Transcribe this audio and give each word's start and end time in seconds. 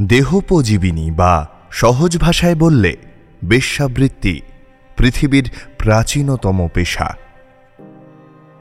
দেহোপজীবিনী 0.00 1.10
বা 1.10 1.48
সহজ 1.70 2.18
ভাষায় 2.18 2.54
বললে 2.54 2.96
বেশ্যাবৃত্তি, 3.44 4.40
পৃথিবীর 4.96 5.50
প্রাচীনতম 5.78 6.68
পেশা। 6.74 7.16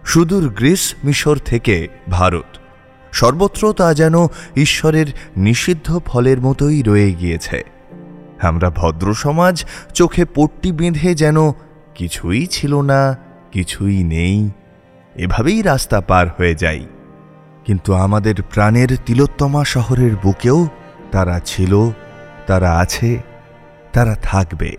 সুদূর 0.06 0.50
গ্রিস 0.50 0.94
মিশর 1.04 1.38
থেকে 1.38 1.88
ভারত। 2.10 2.46
সর্বত্র 3.12 3.74
তা 3.74 3.94
যেন 3.94 4.14
ঈশ্বরের 4.56 5.06
নিষিদ্ধ 5.38 6.00
ফলের 6.06 6.42
মতোই 6.42 6.82
রয়ে 6.82 7.12
গিয়েছে। 7.12 7.64
আমরা 8.42 8.70
ভদ্র 8.70 9.14
সমাজ, 9.14 9.66
চোখে 9.94 10.26
পট্টি 10.26 10.72
বেঁধে 10.72 11.16
যেন 11.16 11.52
কিছুই 11.96 12.48
ছিল 12.48 12.82
না, 12.82 13.18
কিছুই 13.52 14.04
নেই, 14.04 14.50
এভাবেই 15.16 15.62
রাস্তা 15.62 16.02
পার 16.02 16.28
হয়ে 16.38 16.56
যাই। 16.56 16.86
কিন্তু 17.66 17.94
আমাদের 17.94 18.36
প্রাণের 18.50 18.88
তিলোত্তমা 19.06 19.64
শহরের 19.64 20.16
বুকেও 20.16 20.68
তারা 21.14 21.38
ছিল, 21.46 21.74
তারা 22.48 22.70
আছে, 22.78 23.12
তারা 23.94 24.16
থাকবে। 24.22 24.72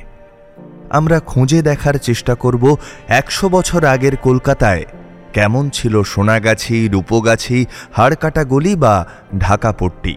আমরা 0.91 1.19
খুঁজে 1.21 1.61
দেখার 1.63 1.97
চেষ্টা 1.99 2.35
করব 2.35 2.65
একশো 3.09 3.47
বছর 3.49 3.81
আগের 3.85 4.17
কলকাতায় 4.17 4.85
কেমন 5.33 5.65
ছিল 5.71 5.95
সোনাগাছি, 6.03 6.77
রূপগাছি, 6.89 7.57
হাড়কাটা 7.93 8.43
গলি 8.45 8.73
বা 8.77 8.95
ঢাকাপট্টি। 9.39 10.15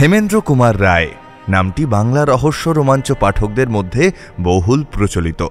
হেমেন্দ্র 0.00 0.40
কুমার 0.40 0.74
রায় 0.82 1.10
নামটি 1.48 1.82
বাংলা 1.86 2.22
রহস্য 2.24 2.64
রোমাঞ্চ 2.68 3.08
পাঠকদের 3.12 3.68
মধ্যে 3.68 4.04
বহুল 4.40 4.80
প্রচলিত। 4.92 5.42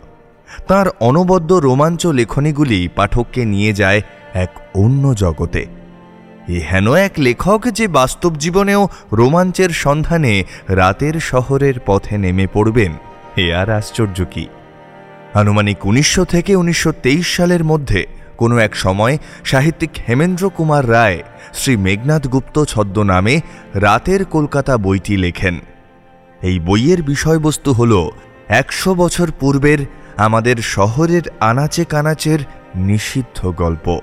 তার 0.68 0.88
অনবদ্য 1.00 1.52
রোমাঞ্চ 1.54 2.02
লেখনীগুলি 2.20 2.80
পাঠককে 2.96 3.42
নিয়ে 3.46 3.72
যায় 3.74 4.02
এক 4.34 4.52
অন্য 4.76 5.04
জগতে। 5.14 5.81
হেন 6.60 6.94
এক 6.94 7.12
লেখক 7.18 7.68
যে 7.68 7.88
বাস্তব 7.88 8.36
জীবনেও 8.36 8.90
রোমাঞ্চের 9.14 9.70
সন্ধানে 9.70 10.44
রাতের 10.68 11.14
শহরের 11.14 11.74
পথে 11.86 12.18
নেমে 12.18 12.48
পড়বেন। 12.54 12.92
এ 13.38 13.54
আর 13.54 13.70
আশ্চর্য 13.70 14.26
কি? 14.32 14.48
আনুমানিক 15.34 15.86
উনিশশো 15.86 16.26
থেকে 16.26 16.56
উনিশশো 16.56 16.92
তেইশ 16.92 17.36
সালের 17.36 17.64
মধ্যে 17.64 18.06
কোনো 18.38 18.58
এক 18.58 18.76
সময় 18.76 19.18
সাহিত্যিক 19.46 19.90
হেমেন্দ্র 20.10 20.50
কুমার 20.50 20.92
রায় 20.92 21.20
শ্রী 21.54 21.78
মেঘনাথ 21.78 22.28
গুপ্ত 22.28 22.64
ছদ্মনামে 22.64 23.42
রাতের 23.74 24.26
কলকাতা 24.26 24.78
বইটি 24.78 25.18
লেখেন। 25.18 25.60
এই 26.42 26.60
বইয়ের 26.60 27.04
বিষয়বস্তু 27.04 27.74
হল 27.74 28.10
একশো 28.48 28.96
বছর 28.96 29.32
পূর্বের 29.40 29.78
আমাদের 30.18 30.56
শহরের 30.56 31.22
আনাচে 31.40 31.86
কানাচের 31.86 32.40
নিষিদ্ধ 32.76 33.52
গল্প। 33.52 34.00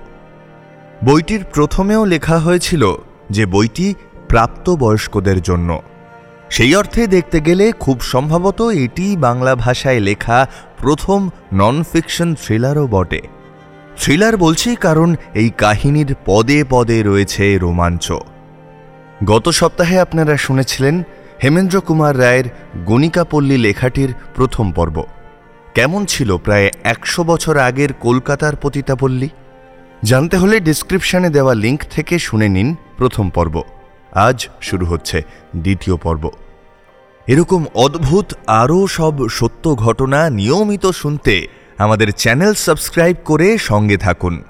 বইটির 1.05 1.45
প্রথমেও 1.55 2.05
লেখা 2.05 2.39
হয়েছিল 2.39 2.95
যে 3.31 3.47
বইটি 3.47 3.95
প্রাপ্তবয়স্কদের 4.29 5.43
জন্য। 5.43 5.83
সেই 6.51 6.77
অর্থে 6.77 7.07
দেখতে 7.07 7.41
গেলে 7.41 7.73
খুব 7.73 8.01
সম্ভবত 8.01 8.63
এটি 8.63 9.17
বাংলা 9.17 9.55
ভাষায় 9.55 10.01
লেখা 10.01 10.47
প্রথম 10.79 11.31
নন 11.53 11.83
ফিকশন 11.93 12.35
থ্রিলারও 12.35 12.87
বটে। 12.87 13.23
থ্রিলার 13.97 14.37
বলছি 14.37 14.77
কারণ 14.77 15.17
এই 15.35 15.51
কাহিনীর 15.51 16.15
পদে 16.27 16.65
পদে 16.71 17.03
রয়েছে 17.03 17.59
রোমাঞ্চ। 17.59 18.13
গত 19.25 19.49
সপ্তাহে 19.49 20.01
আপনারা 20.01 20.37
শুনেছিলেন 20.37 21.03
হেমেন্দ্র 21.43 21.81
কুমার 21.81 22.19
রায়ের 22.19 22.45
গণিকাপল্লী 22.85 23.57
লেখাটির 23.57 24.15
প্রথম 24.35 24.73
পর্ব। 24.73 25.03
কেমন 25.75 26.05
ছিল 26.05 26.37
প্রায় 26.37 26.71
একশো 26.85 27.25
বছর 27.25 27.57
আগের 27.57 27.93
কলকাতার 27.93 28.57
পতিতাপল্লী? 28.63 29.29
জানতে 30.03 30.37
হলে 30.37 30.61
ডিসক্রিপশনে 30.61 31.31
দেওয়া 31.31 31.55
লিঙ্ক 31.55 31.85
থেকে 31.91 32.19
শুনে 32.19 32.49
নিন 32.49 32.77
প্রথম 32.97 33.31
পর্ব। 33.31 33.63
আজ 34.13 34.49
শুরু 34.61 34.87
হচ্ছে 34.87 35.23
দ্বিতীয় 35.57 35.97
পর্ব। 35.97 36.31
এরকম 37.27 37.65
অদ্ভুত 37.75 38.35
আরও 38.47 38.87
সব 38.87 39.29
সত্য 39.29 39.75
ঘটনা 39.75 40.31
নিয়মিত 40.31 40.87
শুনতে 40.87 41.47
আমাদের 41.79 42.13
চ্যানেল 42.13 42.55
সাবস্ক্রাইব 42.55 43.17
করে 43.25 43.59
সঙ্গে 43.59 43.97
থাকুন। 43.97 44.43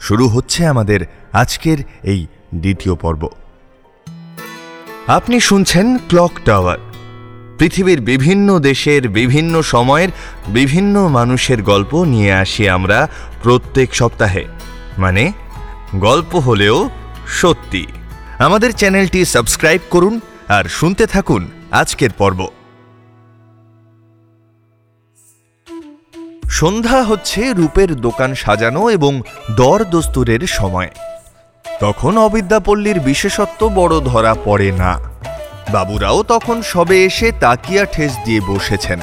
শুরু 0.00 0.28
হচ্ছে 0.28 0.66
আমাদের 0.66 1.00
আজকের 1.32 1.78
এই 2.02 2.26
দ্বিতীয় 2.54 2.94
পর্ব। 2.94 3.28
আপনি 5.06 5.40
শুনছেন 5.40 5.98
ক্লক 5.98 6.32
টাওয়ার। 6.44 6.78
পৃথিবীর 7.58 8.00
বিভিন্ন 8.00 8.58
দেশের 8.58 9.08
বিভিন্ন 9.08 9.62
সময়ের 9.62 10.08
বিভিন্ন 10.48 11.08
মানুষের 11.08 11.62
গল্প 11.62 12.04
নিয়ে 12.04 12.32
আসি 12.32 12.68
আমরা 12.68 13.08
প্রত্যেক 13.42 13.94
সপ্তাহে। 13.94 14.44
মানে 14.98 15.32
গল্প 15.96 16.36
হলেও 16.36 16.90
সত্যি। 17.26 17.86
আমাদের 18.38 18.72
চ্যানেলটি 18.72 19.24
সাবস্ক্রাইব 19.24 19.80
করুন 19.90 20.20
আর 20.48 20.64
শুনতে 20.64 21.06
থাকুন 21.06 21.48
আজকের 21.70 22.10
পর্ব। 22.18 22.48
সন্ধ্যা 26.50 27.02
হচ্ছে 27.02 27.52
রূপের 27.52 27.94
দোকান 27.94 28.34
সাজানো 28.34 28.90
এবং 28.90 29.22
দর 29.56 29.84
দস্তুরের 29.84 30.40
সময়। 30.40 30.90
তখন 31.80 32.18
অবিদ্যাপল্লীর 32.18 33.00
বিশেষত্ব 33.00 33.68
বড় 33.68 34.00
ধরা 34.00 34.34
পড়ে 34.44 34.72
না। 34.72 34.98
বাবুরাও 35.72 36.22
তখন 36.22 36.62
সবে 36.62 37.04
এসে 37.04 37.32
তাকিয়া 37.40 37.84
ঠেস 37.84 38.16
দিয়ে 38.24 38.40
বসেছেন। 38.40 38.98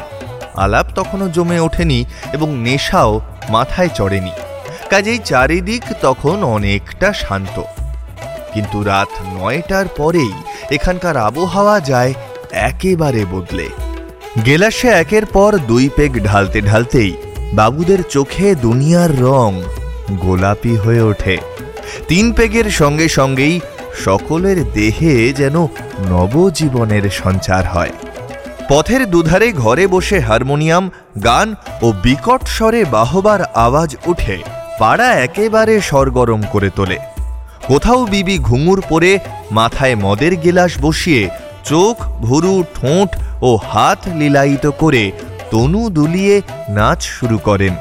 আলাপ 0.55 0.85
তখনও 0.95 1.29
জমে 1.29 1.59
ওঠেনি 1.59 2.05
এবং 2.33 2.57
নেশাও 2.57 3.21
মাথায় 3.49 3.89
চড়েনি। 3.89 4.31
কাজেই 4.89 5.19
চারিদিক 5.25 5.83
তখন 6.01 6.43
অনেকটা 6.43 7.13
শান্ত। 7.13 7.61
কিন্তু 8.53 8.83
রাত 8.83 9.07
নয়টার 9.33 9.85
পরেই 9.97 10.33
এখানকার 10.71 11.17
আবহাওয়া 11.17 11.79
যায় 11.79 12.13
একেবারে 12.51 13.25
বদলে। 13.31 13.69
গেলাসে 14.45 14.87
একের 14.87 15.25
পর 15.25 15.57
দুই 15.67 15.89
পেগ 15.95 16.23
ঢালতে 16.23 16.61
ঢালতেই 16.61 17.13
বাবুদের 17.53 18.03
চোখে 18.09 18.55
দুনিয়ার 18.55 19.21
রং 19.21 19.61
গোলাপি 20.11 20.75
হয়ে 20.75 21.01
ওঠে। 21.01 21.37
তিন 22.07 22.33
পেগের 22.33 22.71
সঙ্গে 22.71 23.09
সঙ্গেই 23.09 23.59
সকলের 24.05 24.71
দেহে 24.73 25.33
যেন 25.33 25.67
নবজীবনের 26.09 27.09
সঞ্চার 27.09 27.63
হয়। 27.67 27.91
পথের 28.69 29.09
দুধারে 29.09 29.51
ঘরে 29.51 29.87
বসে 29.87 30.19
হারমোনিয়াম, 30.19 30.91
গান 31.23 31.55
ও 31.81 31.91
বিকট 32.03 32.47
স্বরে 32.47 32.85
বাহবার 32.85 33.41
আওয়াজ 33.43 33.95
উঠে 34.05 34.37
পাড়া 34.79 35.09
একেবারে 35.19 35.81
সরগরম 35.81 36.41
করে 36.51 36.69
তোলে। 36.69 36.97
কোথাও 37.67 38.05
বিবি 38.05 38.37
ঘুঙুর 38.37 38.79
পরে 38.89 39.19
মাথায় 39.51 39.95
মদের 39.95 40.35
গিলাস 40.35 40.73
বসিয়ে 40.81 41.29
চোখ, 41.63 41.95
ভুরু, 42.21 42.63
ঠোঁট 42.75 43.09
ও 43.41 43.55
হাত 43.55 43.99
লীলায়িত 44.15 44.65
করে 44.79 45.11
তনু 45.51 45.89
দুলিয়ে 45.89 46.41
নাচ 46.69 47.01
শুরু 47.03 47.37
করেন। 47.37 47.73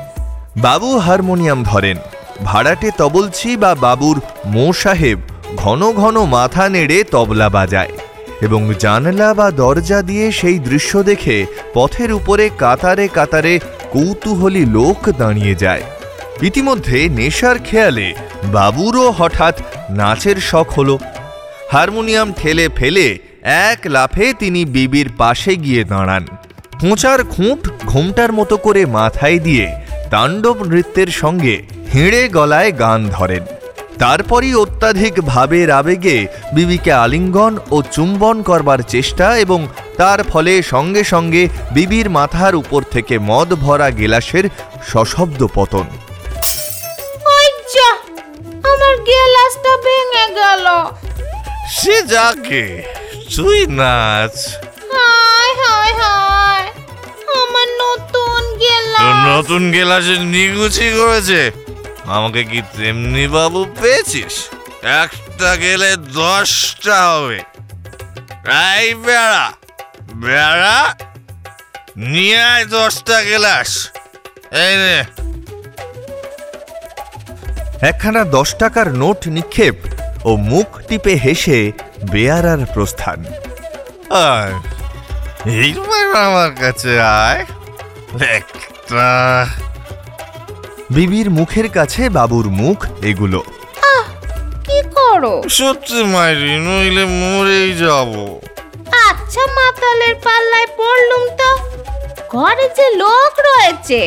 বাবু 0.56 0.98
হারমোনিয়াম 0.98 1.62
ধরেন। 1.62 1.96
ভাড়াটে 2.44 2.88
তবলছি 2.98 3.56
বা 3.56 3.74
বাবুর 3.74 4.20
মো 4.46 4.72
সাহেব 4.72 5.18
ঘন 5.56 5.80
ঘন 5.92 6.16
মাথা 6.26 6.68
নেড়ে 6.68 7.04
তবলা 7.04 7.48
বাজায় 7.48 7.92
এবং 8.42 8.60
জানলা 8.78 9.34
বা 9.34 9.50
দরজা 9.50 10.02
দিয়ে 10.02 10.32
সেই 10.32 10.58
দৃশ্য 10.58 11.02
দেখে 11.02 11.46
পথের 11.74 12.12
উপরে 12.12 12.50
কাতারে 12.58 13.08
কাতারে 13.08 13.60
কৌতূহলী 13.92 14.64
লোক 14.66 14.98
দাঁড়িয়ে 15.18 15.54
যায়। 15.54 15.82
ইতিমধ্যে 16.42 17.08
নেশার 17.08 17.58
খেয়ালে 17.58 18.14
বাবুরও 18.44 19.10
হঠাৎ 19.10 19.60
নাচের 19.90 20.36
শখ 20.36 20.78
হল। 20.78 20.98
হারমোনিয়াম 21.70 22.32
ঠেলে 22.32 22.68
ফেলে 22.76 23.18
এক 23.42 23.78
লাফে 23.86 24.32
তিনি 24.38 24.64
বিবির 24.64 25.08
পাশে 25.18 25.56
গিয়ে 25.56 25.84
দাঁড়ান। 25.84 26.26
খোঁচার 26.80 27.24
খুঁট 27.24 27.68
ঘোমটার 27.86 28.32
মতো 28.32 28.56
করে 28.56 28.86
মাথায় 28.86 29.38
দিয়ে 29.38 29.72
তাণ্ডব 30.10 30.62
নৃত্যের 30.62 31.06
সঙ্গে 31.06 31.62
হেঁড়ে 31.94 32.28
গলায় 32.28 32.78
গান 32.78 33.08
ধরেন। 33.08 33.42
তারপরই 33.98 34.54
অত্যাধিক 34.54 35.20
ভাবের 35.20 35.70
আবেগে 35.70 36.26
বিবিকে 36.52 36.92
আলিঙ্গন 36.92 37.58
ও 37.70 37.82
চুম্বন 37.92 38.42
করবার 38.42 38.78
চেষ্টা 38.78 39.38
এবং 39.38 39.66
তার 39.96 40.24
ফলে 40.24 40.62
সঙ্গে 40.62 41.04
সঙ্গে 41.04 41.48
বিবির 41.72 42.10
মাথার 42.10 42.54
উপর 42.54 42.82
থেকে 42.90 43.18
মদ 43.18 43.54
ভরা 43.54 43.90
গেলাসের 43.90 44.44
সশব্দ 44.86 45.46
পতন। 45.54 45.84
গেল 50.64 50.68
সে 51.76 51.96
যাকে 52.14 52.64
তুই 53.34 53.58
নাচ। 53.80 54.36
হায় 54.94 55.52
হায় 55.62 55.94
হায় 56.02 56.66
আমার 57.40 57.68
নতুন 57.82 58.42
তোর 58.54 58.62
গেলাস 58.62 59.14
নতুন 59.28 59.62
গেলাসে 59.76 60.16
নিগুচি 60.34 60.86
করেছে 60.98 61.40
আমাকে 62.16 62.40
কি 62.50 62.60
তেমনি 62.76 63.24
বাবু 63.36 63.60
পেয়েছিস? 63.80 64.34
একটা 65.02 65.50
গেলে 65.64 65.90
দশটা 66.20 66.96
হবে। 67.10 67.38
এই 68.74 68.88
বেড়া 69.04 69.46
বেড়া 70.24 70.78
নিয়ে 72.12 72.40
আয় 72.52 72.66
দশটা 72.76 73.16
গেলাস। 73.30 73.70
এই 74.64 74.74
রে 74.82 74.98
একখানা 77.88 78.22
দশ 78.36 78.48
টাকার 78.62 78.88
নোট 79.00 79.20
নিক্ষেপ। 79.36 79.76
ও 80.24 80.36
মুখ 80.36 80.68
টিপে 80.88 81.14
হেসে 81.14 81.72
বেয়ারার 82.10 82.58
প্রস্থান। 82.74 83.24
আয় 84.10 84.54
এইবার 85.62 86.06
আমার 86.26 86.50
কাছে 86.60 87.00
আয়। 87.00 87.44
একটা 88.38 89.06
বিবির 90.90 91.30
মুখের 91.30 91.68
কাছে 91.68 92.02
বাবুর 92.08 92.46
মুখ 92.60 92.86
এগুলো। 93.02 93.40
কি 94.64 94.78
করো? 94.94 95.42
সত্যি 95.48 95.98
মাইরি 96.04 96.54
নইলে 96.66 97.04
মরেই 97.20 97.70
যাব। 97.76 98.10
আচ্ছা 99.08 99.42
মাতালের 99.58 100.14
পাল্লায় 100.24 100.66
পড়লুম 100.76 101.24
তো। 101.38 101.50
ঘরে 102.32 102.66
যে 102.76 102.86
লোক 102.96 103.32
রয়েছে। 103.48 104.00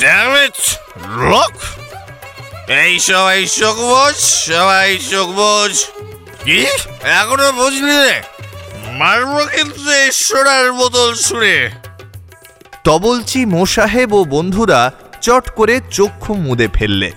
ড্যামেজ 0.00 0.56
লোক 1.06 1.52
এই 2.68 2.98
সবাই 2.98 3.46
চোখ 3.46 3.76
বোঝ 3.76 4.16
সবাই 4.16 4.98
চোখ 5.10 5.28
বোঝ 5.28 5.84
কি? 6.44 6.66
এখনও 7.02 7.52
বুঝলি 7.52 7.96
রে? 8.04 8.22
মারবো 8.92 9.38
কিন্তু 9.56 9.90
এই 9.90 10.10
সোনার 10.12 10.72
বোতল 10.72 11.14
ছুঁড়ে। 11.14 11.70
তবলচি 12.84 13.46
মোসাহেব 13.46 14.12
ও 14.12 14.24
বন্ধুরা 14.24 14.92
চট 15.20 15.50
করে 15.50 15.80
চক্ষু 15.90 16.34
মুদে 16.34 16.68
ফেললে। 16.74 17.12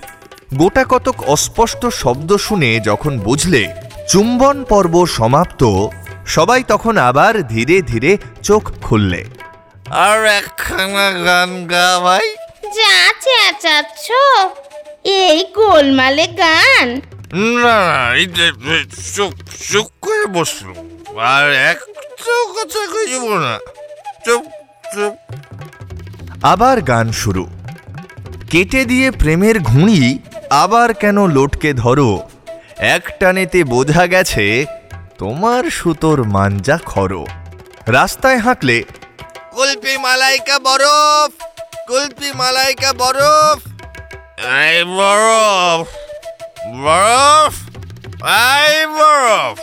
গোটা 0.54 0.86
কতক 0.90 1.24
অস্পষ্ট 1.24 1.86
শব্দ 1.86 2.38
শুনে 2.38 2.80
যখন 2.80 3.20
বুঝলে 3.20 3.68
চুম্বন 4.10 4.64
পর্ব 4.64 5.06
সমাপ্ত 5.06 5.64
সবাই 6.26 6.64
তখন 6.64 6.98
আবার 6.98 7.48
ধীরে 7.48 7.82
ধীরে 7.82 8.18
চোখ 8.44 8.72
খুললে। 8.82 9.26
আর 9.90 10.26
একখানা 10.26 11.12
গান 11.12 11.68
গা 11.68 12.00
ভাই। 12.00 12.36
যা 12.76 13.14
চেঁচাচ্ছ। 13.22 14.12
এই 15.06 15.46
গোলমালে 15.56 16.28
গান। 16.28 17.02
না 17.64 17.80
এই 18.16 18.28
চুপ 19.16 19.34
চুপ 19.70 19.88
করে 20.02 20.26
বসল। 20.26 20.74
আর 21.18 21.54
একটা 21.54 22.36
কথা 22.56 22.82
কইব 22.94 23.24
না। 23.38 23.60
চুপ 24.26 24.44
চুপ। 24.94 25.14
আবার 26.44 26.82
গান 26.82 27.12
শুরু। 27.12 27.48
কেটে 28.50 28.86
দিয়ে 28.86 29.12
প্রেমের 29.12 29.60
ঘুড়ি 29.60 30.20
আবার 30.50 30.94
কেন 30.94 31.28
লোটকে 31.28 31.74
ধরো? 31.74 32.20
এক 32.78 33.04
টানেতে 33.20 33.64
বোঝা 33.64 34.08
গেছে 34.08 34.66
তোমার 35.18 35.64
সুতোর 35.70 36.24
মাঞ্জা 36.24 36.78
খরো। 36.78 37.26
রাস্তায় 37.88 38.38
হাঁকলে 38.38 38.84
কুলপি 39.52 39.98
মালাইকা 39.98 40.60
বরফ 40.60 41.32
কুলপি 41.88 42.32
মালাইকা 42.36 42.94
বরফ। 42.94 43.71
এই 44.42 44.84
বরফ 44.84 45.88
বরফ 46.86 47.54
এই 48.60 48.86
বরফ 48.98 49.58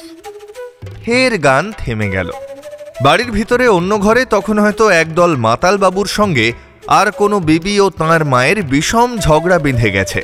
ফের 1.05 1.39
গান 1.39 1.73
থেমে 1.79 2.09
গেল। 2.09 2.31
বাড়ির 3.03 3.31
ভিতরে 3.31 3.69
অন্য 3.69 3.99
ঘরে 3.99 4.25
তখন 4.25 4.59
হয়তো 4.59 4.91
একদল 4.91 5.37
মাতাল 5.37 5.79
বাবুর 5.79 6.07
সঙ্গে 6.07 6.53
আর 6.87 7.11
কোনো 7.11 7.41
বিবি 7.41 7.81
ও 7.81 7.91
তাঁর 7.91 8.25
মায়ের 8.25 8.63
বিষম 8.63 9.19
ঝগড়া 9.19 9.59
বেঁধে 9.59 9.91
গেছে। 9.91 10.23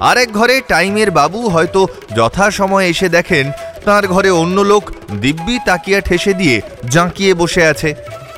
আরেক 0.00 0.32
ঘরে 0.32 0.60
টাইমের 0.68 1.10
বাবু 1.10 1.48
হয়তো 1.48 1.88
যথাসময়ে 2.16 2.88
এসে 2.88 3.08
দেখেন 3.08 3.50
তার 3.84 4.06
ঘরে 4.06 4.30
অন্য 4.30 4.60
লোক 4.60 4.90
দিব্যি 5.20 5.58
তাকিয়া 5.66 6.00
ঠেসে 6.00 6.32
দিয়ে 6.34 6.60
জাঁকিয়ে 6.88 7.34
বসে 7.34 7.66
আছে। 7.66 7.94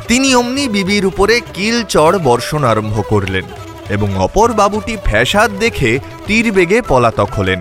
তিনি 0.09 0.35
অমনি 0.35 0.69
বিবির 0.69 1.07
উপরে 1.07 1.41
কিল 1.55 1.83
চড় 1.85 2.19
বর্ষণ 2.19 2.65
আরম্ভ 2.65 3.03
করলেন। 3.09 3.64
এবং 3.89 4.17
অপর 4.17 4.53
বাবুটি 4.53 4.97
ফ্যাসাদ 5.05 5.51
দেখে 5.51 5.99
তীর 6.27 6.53
বেগে 6.53 6.83
পলাতক 6.83 7.29
হলেন। 7.37 7.61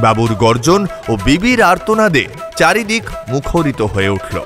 বাবুর 0.00 0.34
গর্জন 0.34 0.86
ও 1.08 1.16
বিবির 1.24 1.62
আর্তনাদে 1.62 2.24
চারিদিক 2.56 3.02
মুখরিত 3.28 3.82
হয়ে 3.82 4.08
উঠল। 4.08 4.40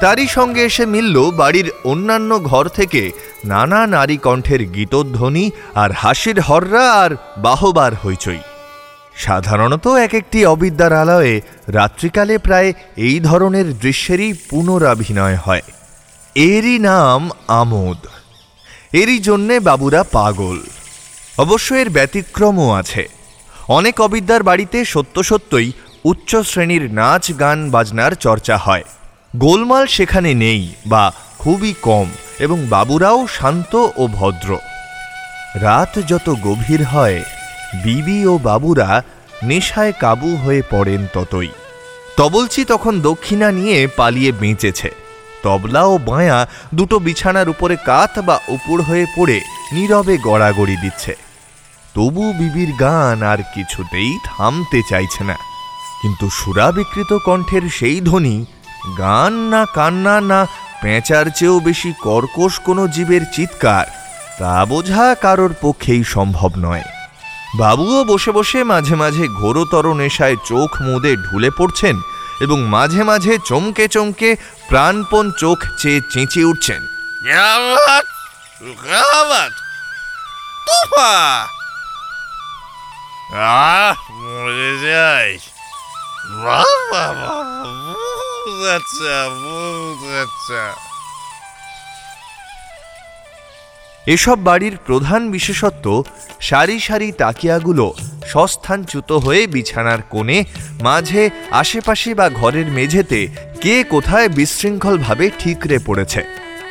তারই 0.00 0.26
সঙ্গে 0.26 0.62
এসে 0.64 0.86
মিলল 0.86 1.30
বাড়ির 1.30 1.70
অন্যান্য 1.84 2.38
ঘর 2.38 2.68
থেকে 2.68 3.12
নানা 3.44 3.86
নারী 3.86 4.16
কণ্ঠের 4.16 4.72
গীতধ্বনি 4.72 5.50
আর 5.74 5.90
হাসির 5.92 6.40
হররা 6.40 6.92
আর 6.92 7.10
বাহবার 7.38 7.92
হইচই। 7.94 8.38
সাধারণত 9.16 9.88
এক 9.88 10.14
একটি 10.14 10.46
অবিদ্যার 10.46 10.92
আলয়ে 10.92 11.40
রাত্রিকালে 11.68 12.38
প্রায় 12.38 12.72
এই 12.96 13.20
ধরনের 13.20 13.78
দৃশ্যেরই 13.78 14.32
পুনরাভিনয় 14.50 15.36
হয়। 15.36 15.62
এরই 16.34 16.78
নাম 16.78 17.30
আমোদ। 17.48 18.06
এরই 18.92 19.18
জন্যে 19.18 19.60
বাবুরা 19.60 20.02
পাগল। 20.02 20.60
অবশ্য 21.38 21.74
এর 21.74 21.90
ব্যতিক্রমও 21.90 22.70
আছে। 22.70 23.08
অনেক 23.68 24.00
অবিদ্যার 24.00 24.42
বাড়িতে 24.42 24.84
সত্য 24.84 25.22
সত্যই 25.22 25.72
উচ্চ 26.04 26.36
শ্রেণির 26.36 26.94
নাচ, 26.94 27.32
গান, 27.40 27.70
বাজনার 27.70 28.12
চর্চা 28.14 28.56
হয়। 28.56 28.82
গোলমাল 29.36 29.86
সেখানে 29.86 30.34
নেই 30.34 30.72
বা 30.86 31.12
খুবই 31.38 31.74
কম 31.82 32.06
এবং 32.38 32.66
বাবুরাও 32.66 33.26
শান্ত 33.26 33.88
ও 33.96 34.06
ভদ্র। 34.06 34.56
রাত 35.54 35.98
যত 36.08 36.34
গভীর 36.42 36.84
হয়, 36.84 37.22
বিবি 37.84 38.26
ও 38.26 38.38
বাবুরা 38.38 39.02
নেশায় 39.42 39.92
কাবু 39.92 40.36
হয়ে 40.36 40.62
পড়েন 40.70 41.06
ততই। 41.12 41.48
তবলচি 42.16 42.64
তখন 42.64 43.00
দক্ষিণা 43.00 43.52
নিয়ে 43.52 43.88
পালিয়ে 43.96 44.32
বেঁচেছে। 44.32 45.01
তবলা 45.42 45.82
ও 45.82 45.98
বায়া 45.98 46.46
দুটো 46.74 46.98
বিছানার 46.98 47.48
উপরে 47.48 47.76
কাত 47.86 48.18
বা 48.18 48.40
উপুর 48.48 48.82
হয়ে 48.82 49.06
পড়ে 49.16 49.40
নীরবে 49.72 50.18
গড়াগড়ি 50.18 50.76
দিচ্ছে। 50.76 51.16
তবু 51.94 52.32
বিবির 52.32 52.72
গান 52.72 53.22
আর 53.22 53.38
কিছুতেই 53.54 54.18
থামতে 54.24 54.82
চাইছে 54.88 55.24
না। 55.24 55.36
কিন্তু 56.02 56.30
সুরা 56.30 56.72
বিকৃত 56.72 57.18
কণ্ঠের 57.24 57.62
সেই 57.68 58.00
ধ্বনি, 58.00 58.46
গান 58.98 59.32
না 59.32 59.66
কান্না 59.74 60.20
না 60.20 60.46
পেঁচার 60.82 61.26
চেয়েও 61.36 61.60
বেশি 61.60 61.92
কর্কশ 62.02 62.58
কোনো 62.58 62.88
জীবের 62.88 63.20
চিৎকার, 63.32 63.86
তা 64.38 64.64
বোঝা 64.64 65.14
কারোর 65.14 65.54
পক্ষেই 65.60 66.04
সম্ভব 66.04 66.50
নয়। 66.58 66.82
বাবুও 67.58 68.04
বসে 68.04 68.32
বসে 68.32 68.64
মাঝে 68.64 68.94
মাঝে 68.94 69.28
ঘোরতর 69.28 69.92
নেশায় 69.92 70.36
চোখ 70.44 70.82
মুদে 70.82 71.16
ঢুলে 71.16 71.50
পড়ছেন 71.50 72.00
এবং 72.42 72.58
মাঝে 72.60 73.02
মাঝে 73.04 73.38
চমকে 73.44 73.88
চমকে 73.88 74.36
প্রাণপণ 74.68 75.30
চোখ 75.38 75.58
চেয়ে 75.78 76.00
চেঁচিয়ে 76.10 76.46
উঠছেন। 76.46 76.80
আহ, 83.34 83.94
মরে 84.12 84.70
বাবা 86.92 87.32
আচ্ছা 88.74 89.16
আচ্ছা 90.22 90.62
এসব 94.06 94.44
বাড়ির 94.44 94.76
প্রধান 94.86 95.30
বিশেষত্ব 95.30 96.04
সারি 96.40 96.80
সারি 96.80 97.12
তাকিয়াগুলো 97.12 97.94
সস্থানচ্যুত 98.26 99.12
হয়ে 99.12 99.46
বিছানার 99.46 99.98
কোণে, 100.10 100.44
মাঝে 100.82 101.30
আশেপাশে 101.50 102.14
বা 102.14 102.28
ঘরের 102.28 102.66
মেঝেতে 102.66 103.28
কে 103.60 103.84
কোথায় 103.84 104.28
বিশৃঙ্খলভাবে 104.28 105.30
ঠিকরে 105.38 105.78
পড়েছে। 105.78 106.24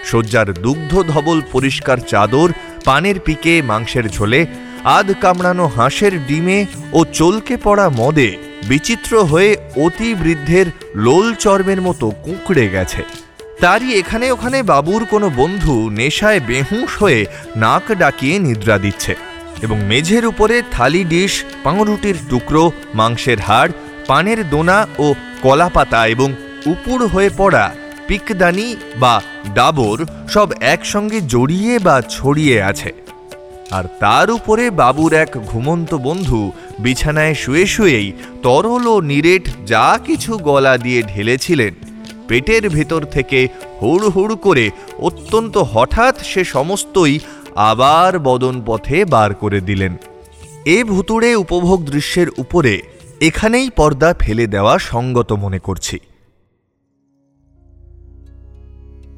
শয্যার 0.05 0.53
দুগ্ধ 0.53 1.03
ধবল 1.07 1.41
পরিষ্কার 1.51 1.97
চাদর, 2.07 2.49
পানের 2.85 3.19
পিকে 3.19 3.61
মাংসের 3.61 4.09
ঝোলে, 4.09 4.45
আধ 4.83 5.13
কামড়ানো 5.21 5.67
হাঁসের 5.67 6.25
ডিমে 6.25 6.65
ও 6.93 7.05
চলকে 7.13 7.57
পড়া 7.57 7.89
মদে 7.89 8.37
বিচিত্র 8.67 9.23
হয়ে 9.23 9.55
অতি 9.75 10.15
বৃদ্ধের 10.15 10.65
লোল 10.95 11.35
চর্মের 11.35 11.81
মতো 11.81 12.11
কুঁকড়ে 12.11 12.69
গেছে। 12.69 13.03
তারই 13.61 13.89
এখানে 13.99 14.31
ওখানে 14.31 14.63
বাবুর 14.63 15.05
কোনো 15.05 15.29
বন্ধু 15.35 15.89
নেশায় 15.89 16.39
বেহুঁশ 16.39 16.97
হয়ে 16.97 17.25
নাক 17.55 17.91
ডাকিয়ে 17.91 18.39
নিদ্রা 18.39 18.77
দিচ্ছে 18.77 19.15
এবং 19.61 19.77
মেঝের 19.79 20.25
উপরে 20.25 20.63
থালি 20.71 21.03
ডিশ 21.03 21.43
পাউরুটির 21.63 22.15
টুকরো, 22.29 22.71
মাংসের 22.93 23.39
হাড়, 23.39 23.71
পানের 24.07 24.49
দোনা 24.49 24.87
ও 24.99 25.13
কলাপাতা 25.41 26.07
এবং 26.07 26.33
উপুড় 26.65 27.07
হয়ে 27.07 27.29
পড়া 27.37 27.75
পিকদানি 28.07 28.75
বা 28.95 29.21
ডাবর 29.53 30.05
সব 30.29 30.47
একসঙ্গে 30.61 31.21
জড়িয়ে 31.21 31.79
বা 31.79 32.01
ছড়িয়ে 32.09 32.61
আছে। 32.61 32.93
আর 33.71 33.83
তার 33.99 34.31
উপরে 34.31 34.69
বাবুর 34.69 35.13
এক 35.13 35.31
ঘুমন্ত 35.47 35.93
বন্ধু 35.93 36.51
বিছানায় 36.79 37.33
শুয়ে 37.33 37.65
শুয়েই 37.65 38.11
তরল 38.43 38.87
ও 38.87 39.01
নিরেট 39.01 39.45
যা 39.65 39.99
কিছু 40.05 40.37
গলা 40.37 40.77
দিয়ে 40.77 41.03
ঢেলেছিলেন। 41.03 41.90
পেটের 42.31 42.69
ভেতর 42.69 43.05
থেকে 43.05 43.47
হুড় 43.81 44.09
হুড় 44.09 44.35
করে 44.35 44.71
অত্যন্ত 44.99 45.57
হঠাৎ 45.57 46.21
সে 46.21 46.43
সমস্তই 46.43 47.19
আবার 47.55 48.19
বদন 48.19 48.61
পথে 48.65 49.05
বার 49.05 49.33
করে 49.33 49.61
দিলেন। 49.61 49.97
এ 50.65 50.83
ভুতুড়ে 50.83 51.35
উপভোগ 51.35 51.85
দৃশ্যের 51.85 52.29
উপরে 52.37 52.81
এখানেই 53.21 53.69
পর্দা 53.69 54.13
ফেলে 54.19 54.47
দেওয়া 54.47 54.79
সঙ্গত 54.79 55.33
মনে 55.33 55.59
করছি। 55.59 55.99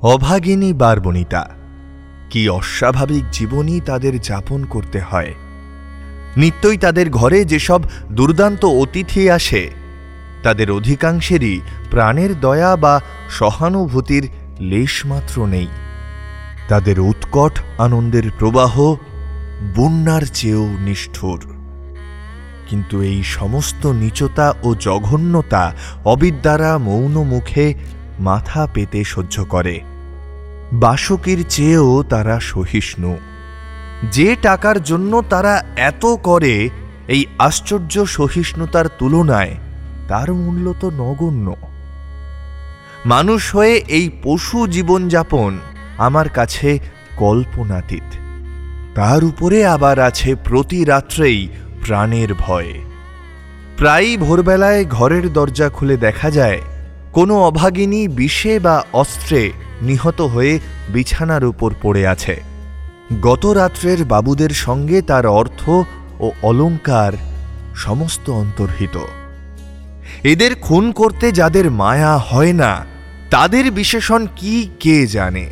অভাগিনী 0.02 0.74
বারবনিতা 0.74 1.50
কি 2.30 2.50
অস্বাভাবিক 2.50 3.24
জীবনই 3.32 3.80
তাদের 3.80 4.22
যাপন 4.22 4.66
করতে 4.66 5.00
হয়। 5.00 5.34
নিত্যই 6.38 6.78
তাদের 6.78 7.10
ঘরে 7.10 7.46
যেসব 7.46 7.82
দুর্দান্ত 8.12 8.66
অতিথি 8.66 9.30
আসে 9.30 9.83
তাদের 10.44 10.72
অধিকাংশেরই 10.72 11.62
প্রাণের 11.92 12.40
দয়া 12.40 12.76
বা 12.76 13.02
সহানুভূতির 13.30 14.30
লেশমাত্র 14.60 15.46
নেই। 15.46 15.68
তাদের 16.68 17.00
উৎকট 17.00 17.60
আনন্দের 17.78 18.24
প্রবাহ 18.40 18.96
বন্যার 19.76 20.22
চেয়েও 20.34 20.66
নিষ্ঠুর। 20.66 21.40
কিন্তু 22.70 23.02
এই 23.02 23.24
সমস্ত 23.24 23.86
নীচতা 23.86 24.54
ও 24.64 24.76
জঘন্যতা 24.76 25.74
অবিদ্যারা 26.06 26.78
মৌন 26.78 27.24
মুখে 27.24 27.74
মাথা 28.20 28.68
পেতে 28.74 29.04
সহ্য 29.04 29.46
করে। 29.46 29.82
বাসকির 30.74 31.46
চেয়েও 31.50 32.04
তারা 32.04 32.40
সহিষ্ণু। 32.40 33.18
যে 34.12 34.36
টাকার 34.42 34.84
জন্য 34.84 35.24
তারা 35.30 35.64
এত 35.78 36.06
করে, 36.06 36.70
এই 37.08 37.26
আশ্চর্য 37.40 38.06
সহিষ্ণুতার 38.06 38.86
তুলনায় 39.00 39.56
তার 40.14 40.34
মূল্য 40.34 40.74
তো 40.80 40.92
নগণ্য। 40.92 41.56
মানুষ 43.06 43.56
হয়ে 43.56 43.76
এই 43.88 44.10
পশু 44.24 44.68
জীবনযাপন 44.68 45.60
আমার 45.98 46.30
কাছে 46.30 46.80
কল্পনাতীত। 47.18 48.04
তার 48.96 49.24
উপরে 49.24 49.66
আবার 49.66 50.00
আছে 50.00 50.36
প্রতি 50.36 50.84
রাত্রেই 50.84 51.48
প্রাণের 51.86 52.34
ভয়। 52.34 52.74
প্রায়ই 53.78 54.18
ভোরবেলায় 54.18 54.86
ঘরের 54.86 55.34
দরজা 55.34 55.70
খুলে 55.70 55.98
দেখা 55.98 56.32
যায়, 56.32 56.62
কোনো 57.14 57.42
অভাগিনী 57.44 58.08
বিষে 58.08 58.60
বা 58.60 58.84
অস্ত্রে 58.94 59.52
নিহত 59.82 60.22
হয়ে 60.22 60.60
বিছানার 60.90 61.46
উপর 61.46 61.72
পড়ে 61.82 62.08
আছে। 62.08 62.42
গত 63.22 63.46
রাত্রের 63.46 64.06
বাবুদের 64.06 64.50
সঙ্গে 64.50 65.02
তার 65.02 65.26
অর্থ 65.26 65.70
ও 66.20 66.32
অলংকার 66.44 67.14
সমস্ত 67.76 68.30
অন্তর্হিত। 68.30 68.98
এদের 70.24 70.56
খুন 70.56 70.92
করতে 70.92 71.32
যাদের 71.32 71.72
মায়া 71.72 72.18
হয় 72.18 72.54
না, 72.54 72.86
তাদের 73.30 73.72
বিশেষণ 73.72 74.28
কি 74.36 74.70
কে 74.80 75.08
জানে? 75.08 75.50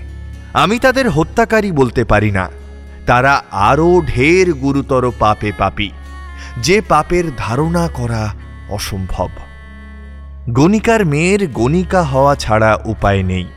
আমি 0.54 0.80
তাদের 0.80 1.10
হত্যাকারী 1.10 1.72
বলতে 1.72 2.04
পারি 2.04 2.32
না। 2.32 2.50
তারা 3.06 3.44
আরও 3.52 4.02
ঢের 4.02 4.54
গুরুতর 4.54 5.12
পাপে 5.20 5.52
পাপী। 5.58 5.90
যে 6.58 6.82
পাপের 6.82 7.24
ধারণা 7.38 7.88
করা 7.88 8.34
অসম্ভব। 8.70 9.30
গণিকার 10.50 11.06
মেয়ের 11.06 11.48
গণিকা 11.48 12.04
হওয়া 12.04 12.36
ছাড়া 12.36 12.80
উপায় 12.86 13.24
নেই। 13.24 13.48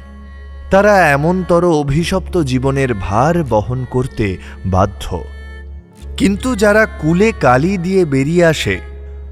তারা 0.70 1.10
এমনতর 1.10 1.64
অভিশপ্ত 1.64 2.42
জীবনের 2.42 2.94
ভার 2.94 3.44
বহন 3.44 3.84
করতে 3.90 4.36
বাধ্য। 4.66 5.24
কিন্তু 6.16 6.56
যারা 6.56 6.86
কুলে 6.86 7.32
কালি 7.40 7.76
দিয়ে 7.78 8.04
বেরিয়ে 8.04 8.46
আসে 8.46 8.80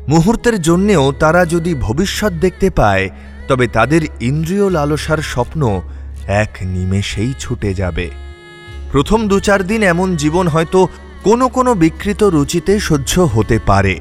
মুহূর্তের 0.09 0.63
জন্যেও 0.63 1.13
তারা 1.13 1.45
যদি 1.45 1.75
ভবিষ্যৎ 1.75 2.33
দেখতে 2.33 2.71
পায়, 2.71 3.11
তবে 3.49 3.67
তাদের 3.67 4.03
ইন্দ্রিয় 4.21 4.71
লালসার 4.71 5.19
স্বপ্ন 5.19 5.81
এক 6.27 6.53
নিমেষেই 6.63 7.33
ছুটে 7.39 7.75
যাবে। 7.75 8.11
প্রথম 8.91 9.29
দু 9.29 9.41
চার 9.41 9.67
দিন 9.67 9.83
এমন 9.83 10.17
জীবন 10.17 10.49
হয়তো 10.49 10.89
কোনো 11.23 11.49
কোনো 11.49 11.75
বিকৃত 11.75 12.23
রুচিতে 12.23 12.81
সহ্য 12.81 13.21
হতে 13.21 13.59
পারে, 13.67 14.01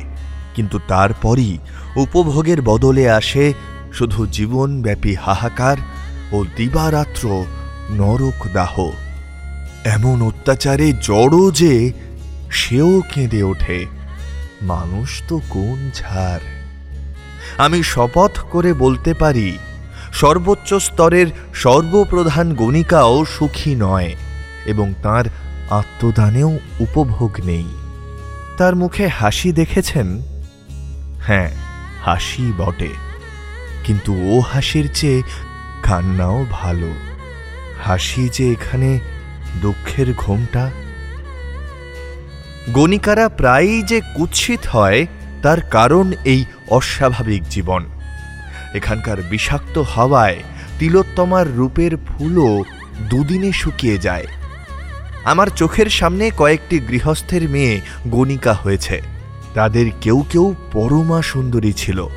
কিন্তু 0.56 0.80
তারপরই 0.88 1.58
উপভোগের 1.96 2.62
বদলে 2.62 3.10
আসে 3.10 3.54
শুধু 3.94 4.26
জীবনব্যাপী 4.26 5.16
হাহাকার 5.16 5.78
ও 6.32 6.46
দিবারাত্র 6.58 7.46
নরক 7.90 8.48
দাহ। 8.54 8.76
এমন 9.86 10.22
অত্যাচারে 10.22 10.94
জড়ো 11.02 11.52
যে 11.52 11.92
সেও 12.52 13.02
কেঁদে 13.14 13.44
ওঠে। 13.44 14.01
মানুষ 14.62 15.22
তো 15.28 15.42
কোন 15.50 15.92
ঝাড়। 15.94 16.40
আমি 17.58 17.84
শপথ 17.84 18.40
করে 18.40 18.74
বলতে 18.74 19.14
পারি, 19.14 19.58
সর্বোচ্চ 20.14 20.74
স্তরের 20.74 21.28
সর্বপ্রধান 21.54 22.54
গণিকাও 22.54 23.26
সুখী 23.26 23.76
নয় 23.76 24.16
এবং 24.66 24.94
তার 25.04 25.26
আত্মদানেও 25.70 26.60
উপভোগ 26.80 27.32
নেই। 27.46 27.68
তার 28.58 28.76
মুখে 28.76 29.08
হাসি 29.08 29.52
দেখেছেন? 29.52 30.22
হ্যাঁ 31.20 31.52
হাসি 32.06 32.54
বটে। 32.58 32.90
কিন্তু 33.84 34.14
ও 34.24 34.40
হাসির 34.40 34.90
চেয়ে 34.94 35.22
কান্নাও 35.84 36.46
ভালো। 36.52 36.94
হাসি 37.84 38.30
যে 38.34 38.52
এখানে 38.52 39.00
দুঃখের 39.62 40.14
ঘোমটা 40.14 40.72
গণিকারা 42.70 43.30
প্রায়ই 43.30 43.84
যে 43.84 44.02
কুৎসিত 44.16 44.60
হয়, 44.68 45.06
তার 45.42 45.62
কারণ 45.62 46.12
এই 46.26 46.46
অস্বাভাবিক 46.70 47.44
জীবন। 47.50 47.86
এখানকার 48.74 49.22
বিষাক্ত 49.22 49.78
হাওয়ায় 49.78 50.38
তিলোত্তমার 50.80 51.56
রূপের 51.56 51.98
ফুলও 51.98 52.64
দুদিনে 53.10 53.52
শুকিয়ে 53.52 53.98
যায়। 53.98 54.26
আমার 55.24 55.48
চোখের 55.48 55.86
সামনে 55.86 56.32
কয়েকটি 56.38 56.80
গৃহস্থের 56.80 57.50
মেয়ে 57.50 57.82
গণিকা 58.08 58.54
হয়েছে। 58.54 59.02
তাদের 59.54 59.92
কেউ 60.02 60.26
কেউ 60.30 60.56
পরমা 60.72 61.22
সুন্দরী 61.22 61.74
ছিল। 61.74 62.08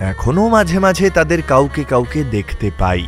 এখনও 0.00 0.48
মাঝে 0.48 0.78
মাঝে 0.78 1.10
তাদের 1.10 1.42
কাউকে 1.42 1.84
কাউকে 1.84 2.24
দেখতে 2.24 2.70
পাই। 2.78 3.06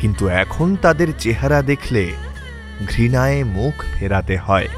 কিন্তু 0.00 0.28
এখন 0.28 0.76
তাদের 0.76 1.08
চেহারা 1.18 1.62
দেখলে 1.62 2.12
ঘৃণায় 2.88 3.44
মুখ 3.44 3.84
ফেরাতে 3.94 4.36
হয়। 4.36 4.68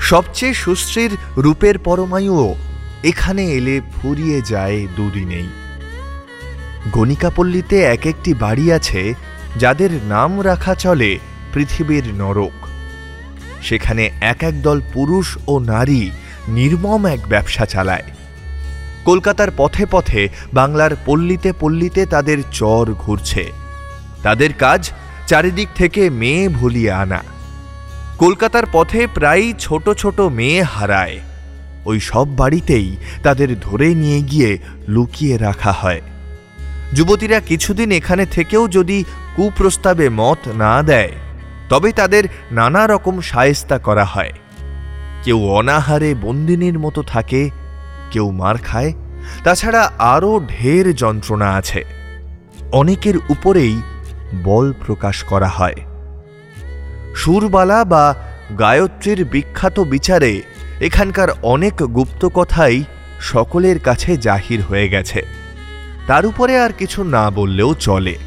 সবচেয়ে 0.00 0.54
সুশ্রীর 0.54 1.10
রূপের 1.36 1.78
পরমায়ুও 1.78 2.54
এখানে 3.04 3.44
এলে 3.44 3.80
ফুরিয়ে 3.80 4.42
যায় 4.42 4.86
দুদিনেই। 4.96 5.48
গণিকাপল্লীতে 6.92 7.82
এক 7.82 8.06
একটি 8.06 8.34
বাড়ি 8.34 8.72
আছে, 8.72 9.14
যাদের 9.56 9.90
নাম 9.92 10.40
রাখা 10.40 10.74
চলে 10.74 11.18
পৃথিবীর 11.52 12.02
নরক। 12.14 12.66
সেখানে 13.62 14.10
এক 14.20 14.42
এক 14.42 14.62
দল 14.62 14.80
পুরুষ 14.92 15.38
ও 15.46 15.58
নারী 15.58 16.10
নির্মম 16.48 17.06
এক 17.06 17.28
ব্যবসা 17.28 17.66
চালায়। 17.66 18.02
কলকাতার 19.04 19.48
পথে 19.56 19.86
পথে 19.90 20.28
বাংলার 20.54 20.90
পল্লীতে 21.06 21.52
পল্লীতে 21.60 22.06
তাদের 22.06 22.38
চর 22.52 22.94
ঘুরছে। 22.98 23.52
তাদের 24.22 24.52
কাজ 24.52 24.90
চারিদিক 25.26 25.68
থেকে 25.74 26.10
মেয়ে 26.10 26.48
ভুলিয়ে 26.48 26.92
আনা। 26.92 27.33
কলকাতার 28.18 28.62
পথে 28.72 29.06
প্রায়ই 29.14 29.54
ছোট 29.58 29.90
ছোট 29.90 30.20
মেয়ে 30.20 30.62
হারায়। 30.62 31.20
ওই 31.84 32.00
সব 32.00 32.36
বাড়িতেই 32.36 32.96
তাদের 33.22 33.60
ধরে 33.60 33.94
নিয়ে 33.94 34.20
গিয়ে 34.22 34.58
লুকিয়ে 34.88 35.38
রাখা 35.38 35.72
হয়। 35.72 36.00
যুবতীরা 36.92 37.40
কিছুদিন 37.40 37.92
এখানে 37.92 38.26
থেকেও 38.26 38.68
যদি 38.68 39.04
কুপ্রস্তাবে 39.36 40.08
মত 40.08 40.48
না 40.48 40.82
দেয়, 40.82 41.10
তবে 41.68 41.92
তাদের 41.92 42.24
নানা 42.52 42.86
রকম 42.86 43.20
সায়স্তা 43.20 43.78
করা 43.78 44.04
হয়। 44.04 44.32
কেউ 45.24 45.48
অনাহারে 45.48 46.14
বন্দিনীর 46.14 46.78
মতো 46.78 47.02
থাকে, 47.02 47.50
কেউ 48.10 48.30
মার 48.30 48.56
খায়, 48.58 48.92
তাছাড়া 49.44 49.92
আরও 49.98 50.40
ঢের 50.48 50.96
যন্ত্রণা 50.96 51.52
আছে। 51.52 51.84
অনেকের 52.72 53.16
উপরেই 53.16 53.82
বল 54.44 54.72
প্রকাশ 54.86 55.22
করা 55.22 55.48
হয়। 55.48 55.74
সুরবালা 57.16 57.84
বা 57.84 58.14
গায়ত্রীর 58.58 59.24
বিখ্যাত 59.24 59.80
বিচারে 59.80 60.42
এখানকার 60.80 61.28
অনেক 61.42 61.82
গুপ্ত 61.82 62.28
কথাই 62.34 62.84
সকলের 63.20 63.78
কাছে 63.78 64.16
জাহির 64.16 64.62
হয়ে 64.62 64.88
গেছে। 64.88 65.24
তার 66.06 66.26
উপরে 66.26 66.58
আর 66.58 66.70
কিছু 66.72 67.04
না 67.04 67.30
বললেও 67.30 67.74
চলে। 67.74 68.18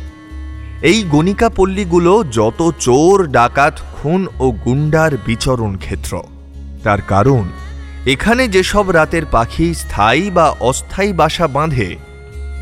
এই 0.81 1.03
গণিকা 1.03 1.49
পল্লীগুলো 1.49 2.23
যত 2.31 2.71
চোর, 2.79 3.27
ডাকাত, 3.27 3.79
খুন 3.93 4.27
ও 4.39 4.51
গুন্ডার 4.51 5.11
বিচরণ 5.25 5.77
ক্ষেত্র। 5.77 6.21
তার 6.83 7.01
কারণ, 7.01 7.43
এখানে 8.05 8.47
যেসব 8.47 8.91
রাতের 8.91 9.25
পাখি 9.25 9.73
স্থায়ী 9.73 10.29
বা 10.29 10.55
অস্থায়ী 10.59 11.13
বাসা 11.13 11.47
বাঁধে, 11.47 11.95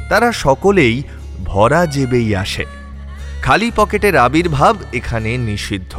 তারা 0.10 0.32
সকলেই 0.32 1.04
ভরা 1.46 1.86
জেবেই 1.86 2.36
আসে। 2.36 2.66
খালি 3.46 3.72
পকেটের 3.76 4.16
আবির্ভাব 4.18 4.76
এখানে 4.94 5.38
নিষিদ্ধ। 5.38 5.94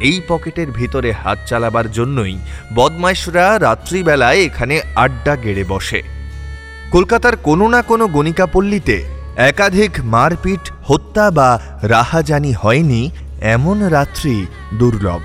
এই 0.00 0.18
পকেটের 0.28 0.68
ভিতরে 0.70 1.12
হাত 1.12 1.38
চালাবার 1.46 1.86
জন্যই 1.92 2.34
বদমাইশরা 2.74 3.58
রাত্রিবেলায় 3.58 4.40
এখানে 4.44 4.80
আড্ডা 4.94 5.36
গেড়ে 5.36 5.64
বসে। 5.64 6.02
কলকাতার 6.92 7.36
কোনো 7.36 7.68
না 7.68 7.82
কোনো 7.82 8.04
গণিকাপল্লীতে 8.08 8.96
একাধিক 9.50 9.92
মারপিট, 10.14 10.64
হত্যা 10.84 11.30
বা 11.30 11.48
রাহাজানি 11.82 12.52
হয়নি 12.52 13.10
এমন 13.54 13.78
রাত্রি 13.96 14.46
দুর্লভ। 14.74 15.22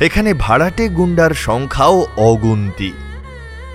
এখানে 0.00 0.34
ভাড়াটে 0.34 0.84
গুন্ডার 0.88 1.32
সংখ্যাও 1.46 1.96
অগুন্তি। 2.16 2.92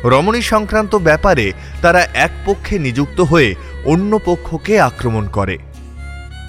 রমণী 0.06 0.42
সংক্রান্ত 0.42 0.96
ব্যাপারে 0.96 1.46
তারা 1.82 2.02
এক 2.26 2.32
পক্ষে 2.46 2.76
নিযুক্ত 2.80 3.20
হয়ে 3.22 3.50
অন্য 3.86 4.12
পক্ষকে 4.26 4.74
আক্রমণ 4.80 5.28
করে। 5.28 5.58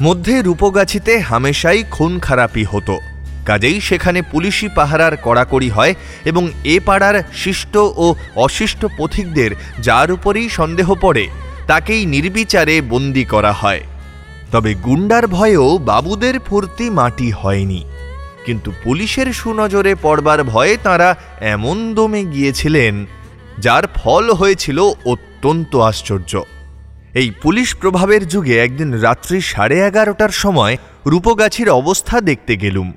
মধ্যে 0.02 0.42
রূপগাছিতে 0.42 1.20
হামেশাই 1.20 1.84
খুন 1.90 2.18
খারাপি 2.18 2.64
হতো। 2.64 2.98
কাজেই 3.46 3.80
সেখানে 3.80 4.22
পুলিশি 4.22 4.68
পাহারার 4.74 5.16
কড়াকড়ি 5.16 5.68
হয় 5.68 5.94
এবং 6.24 6.48
এ 6.64 6.80
পাড়ার 6.86 7.22
শিষ্ট 7.34 7.76
ও 7.76 8.14
অশিষ্ট 8.36 8.86
পথিকদের 8.98 9.50
যার 9.78 10.12
উপরেই 10.12 10.48
সন্দেহ 10.48 10.94
পড়ে, 10.94 11.28
তাকেই 11.66 12.06
নির্বিচারে 12.06 12.80
বন্দি 12.80 13.24
করা 13.24 13.52
হয়। 13.52 13.80
তবে 14.52 14.74
গুন্ডার 14.74 15.26
ভয়েও 15.26 15.78
বাবুদের 15.78 16.40
ফুর্তি 16.40 16.90
মাটি 16.90 17.30
হয়নি। 17.30 17.84
কিন্তু 18.44 18.72
পুলিশের 18.84 19.32
সুনজরে 19.32 19.94
পড়বার 20.02 20.44
ভয়ে 20.44 20.76
তারা 20.82 21.16
এমন 21.40 21.94
দমে 21.94 22.24
গিয়েছিলেন, 22.24 23.06
যার 23.58 23.82
ফল 23.94 24.34
হয়েছিল 24.34 24.78
অত্যন্ত 25.04 25.76
আশ্চর্য। 25.76 26.42
এই 27.20 27.28
পুলিশ 27.42 27.68
প্রভাবের 27.80 28.23
যুগে 28.28 28.54
একদিন 28.58 28.90
রাত্রি 29.06 29.38
সাড়ে 29.52 29.76
এগারোটার 29.88 30.32
সময় 30.42 30.75
রূপগাছির 31.06 31.68
অবস্থা 31.80 32.16
দেখতে 32.20 32.52
গেলুম। 32.56 32.88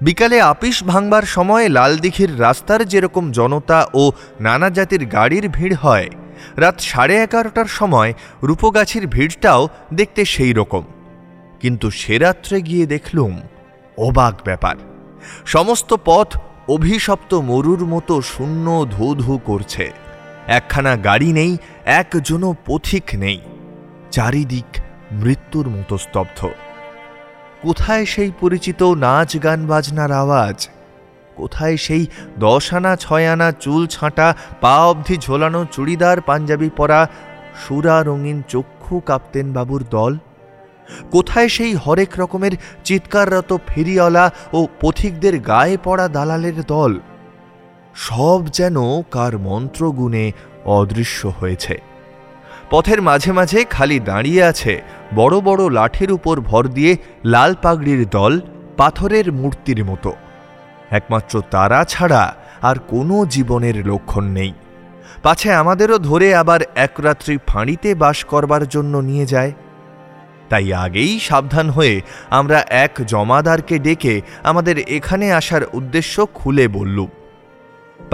বিকালে 0.00 0.38
আপিস 0.52 0.76
ভাঙবার 0.84 1.24
সময় 1.26 1.64
লালদিঘির 1.68 2.32
রাস্তার 2.40 2.80
যেরকম 2.92 3.24
জনতা 3.32 3.78
ও 3.94 4.02
নানা 4.40 4.68
জাতির 4.70 5.02
গাড়ির 5.06 5.46
ভিড় 5.48 5.76
হয়, 5.84 6.08
রাত 6.56 6.76
সাড়ে 6.80 7.14
এগারোটার 7.26 7.68
সময় 7.78 8.10
রূপগাছির 8.42 9.04
ভিড়টাও 9.06 9.62
দেখতে 9.94 10.22
সেই 10.24 10.52
রকম। 10.52 10.84
কিন্তু 11.60 11.86
সে 12.00 12.14
রাত্রে 12.18 12.56
গিয়ে 12.60 12.86
দেখলুম, 12.86 13.32
অবাক 13.98 14.34
ব্যাপার। 14.44 14.76
সমস্ত 15.46 15.90
পথ 16.04 16.28
অভিশপ্ত 16.68 17.30
মরুর 17.50 17.82
মতো 17.86 18.14
শূন্য 18.32 18.66
ধু 18.90 19.06
ধু 19.14 19.32
করছে। 19.44 19.86
একখানা 20.48 20.96
গাড়ি 20.96 21.32
নেই, 21.32 21.56
একজনও 21.84 22.54
পথিক 22.66 23.02
নেই। 23.14 23.40
চারিদিক 24.10 24.64
মৃত্যুর 25.12 25.68
মতো 25.68 25.98
স্তব্ধ। 25.98 26.48
কোথায় 27.62 28.04
সেই 28.04 28.32
পরিচিত 28.40 28.82
নাচ 28.82 29.42
গান 29.42 29.66
বাজনার 29.66 30.12
আওয়াজ? 30.12 30.68
কোথায় 31.36 31.76
সেই 31.76 32.06
দশ 32.38 32.74
আনা 32.74 32.96
ছয় 32.96 33.26
আনা 33.26 33.52
চুল 33.52 33.86
ছাঁটা, 33.86 34.34
পা 34.60 34.84
অবধি 34.84 35.16
ঝোলানো 35.16 35.66
চুড়িদার, 35.72 36.20
পাঞ্জাবি 36.20 36.70
পরা 36.76 37.08
সুরা 37.68 38.02
রঙিন 38.02 38.42
চক্ষু 38.48 39.00
কাপ্তেন 39.00 39.52
বাবুর 39.52 39.84
দল? 39.90 40.18
কোথায় 41.10 41.48
সেই 41.48 41.74
হরেক 41.74 42.08
রকমের 42.18 42.52
চিৎকাররত 42.84 43.56
ফেরিওয়ালা 43.66 44.30
ও 44.52 44.66
পথিকদের 44.80 45.40
গায়ে 45.40 45.76
পড়া 45.84 46.08
দালালের 46.08 46.62
দল? 46.62 47.00
সব 47.94 48.46
যেন 48.46 49.02
কার 49.02 49.38
মন্ত্রগুণে 49.38 50.32
অদৃশ্য 50.64 51.32
হয়েছে। 51.40 51.80
পথের 52.70 53.02
মাঝে 53.02 53.32
মাঝে 53.32 53.64
খালি 53.64 54.00
দাঁড়িয়ে 54.00 54.44
আছে 54.44 54.80
বড় 55.14 55.40
বড় 55.40 55.70
লাঠির 55.70 56.12
উপর 56.12 56.40
ভর 56.40 56.64
দিয়ে 56.66 56.96
লাল 57.24 57.54
পাগড়ির 57.62 58.08
দল 58.10 58.40
পাথরের 58.76 59.32
মূর্তির 59.32 59.84
মতো। 59.84 60.12
একমাত্র 60.90 61.42
তারা 61.50 61.84
ছাড়া 61.84 62.34
আর 62.62 62.76
কোনো 62.78 63.26
জীবনের 63.26 63.86
লক্ষণ 63.86 64.24
নেই। 64.24 64.52
পাছে 65.22 65.52
আমাদেরও 65.52 65.98
ধরে 65.98 66.34
আবার 66.34 66.60
এক 66.74 66.90
রাত্রি 66.98 67.38
ফাঁড়িতে 67.46 67.94
বাস 67.94 68.24
করবার 68.24 68.68
জন্য 68.68 68.98
নিয়ে 68.98 69.26
যায়। 69.26 69.52
তাই 70.48 70.72
আগেই 70.72 71.20
সাবধান 71.20 71.70
হয়ে 71.70 72.00
আমরা 72.30 72.60
এক 72.60 72.90
জমাদারকে 73.06 73.78
ডেকে 73.78 74.20
আমাদের 74.42 74.78
এখানে 74.78 75.32
আসার 75.32 75.62
উদ্দেশ্য 75.72 76.26
খুলে 76.34 76.68
বললুম। 76.68 77.08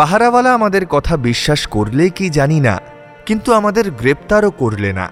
পাহারাওয়ালা 0.00 0.50
আমাদের 0.58 0.84
কথা 0.86 1.14
বিশ্বাস 1.28 1.60
করলে 1.66 2.04
কি 2.16 2.26
জানি 2.38 2.58
না, 2.68 2.74
কিন্তু 3.26 3.48
আমাদের 3.58 3.86
গ্রেপ্তারও 3.90 4.50
করলে 4.62 4.90
না। 5.00 5.06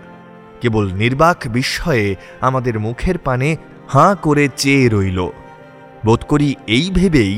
কেবল 0.61 0.85
নির্বাক 1.03 1.39
বিস্ময়ে 1.55 2.09
আমাদের 2.41 2.75
মুখের 2.79 3.17
পানে 3.27 3.49
হাঁ 3.89 4.13
করে 4.27 4.45
চেয়ে 4.57 4.87
রইল। 4.89 5.21
বোধ 6.07 6.21
করি 6.31 6.49
এই 6.77 6.87
ভেবেই 6.91 7.35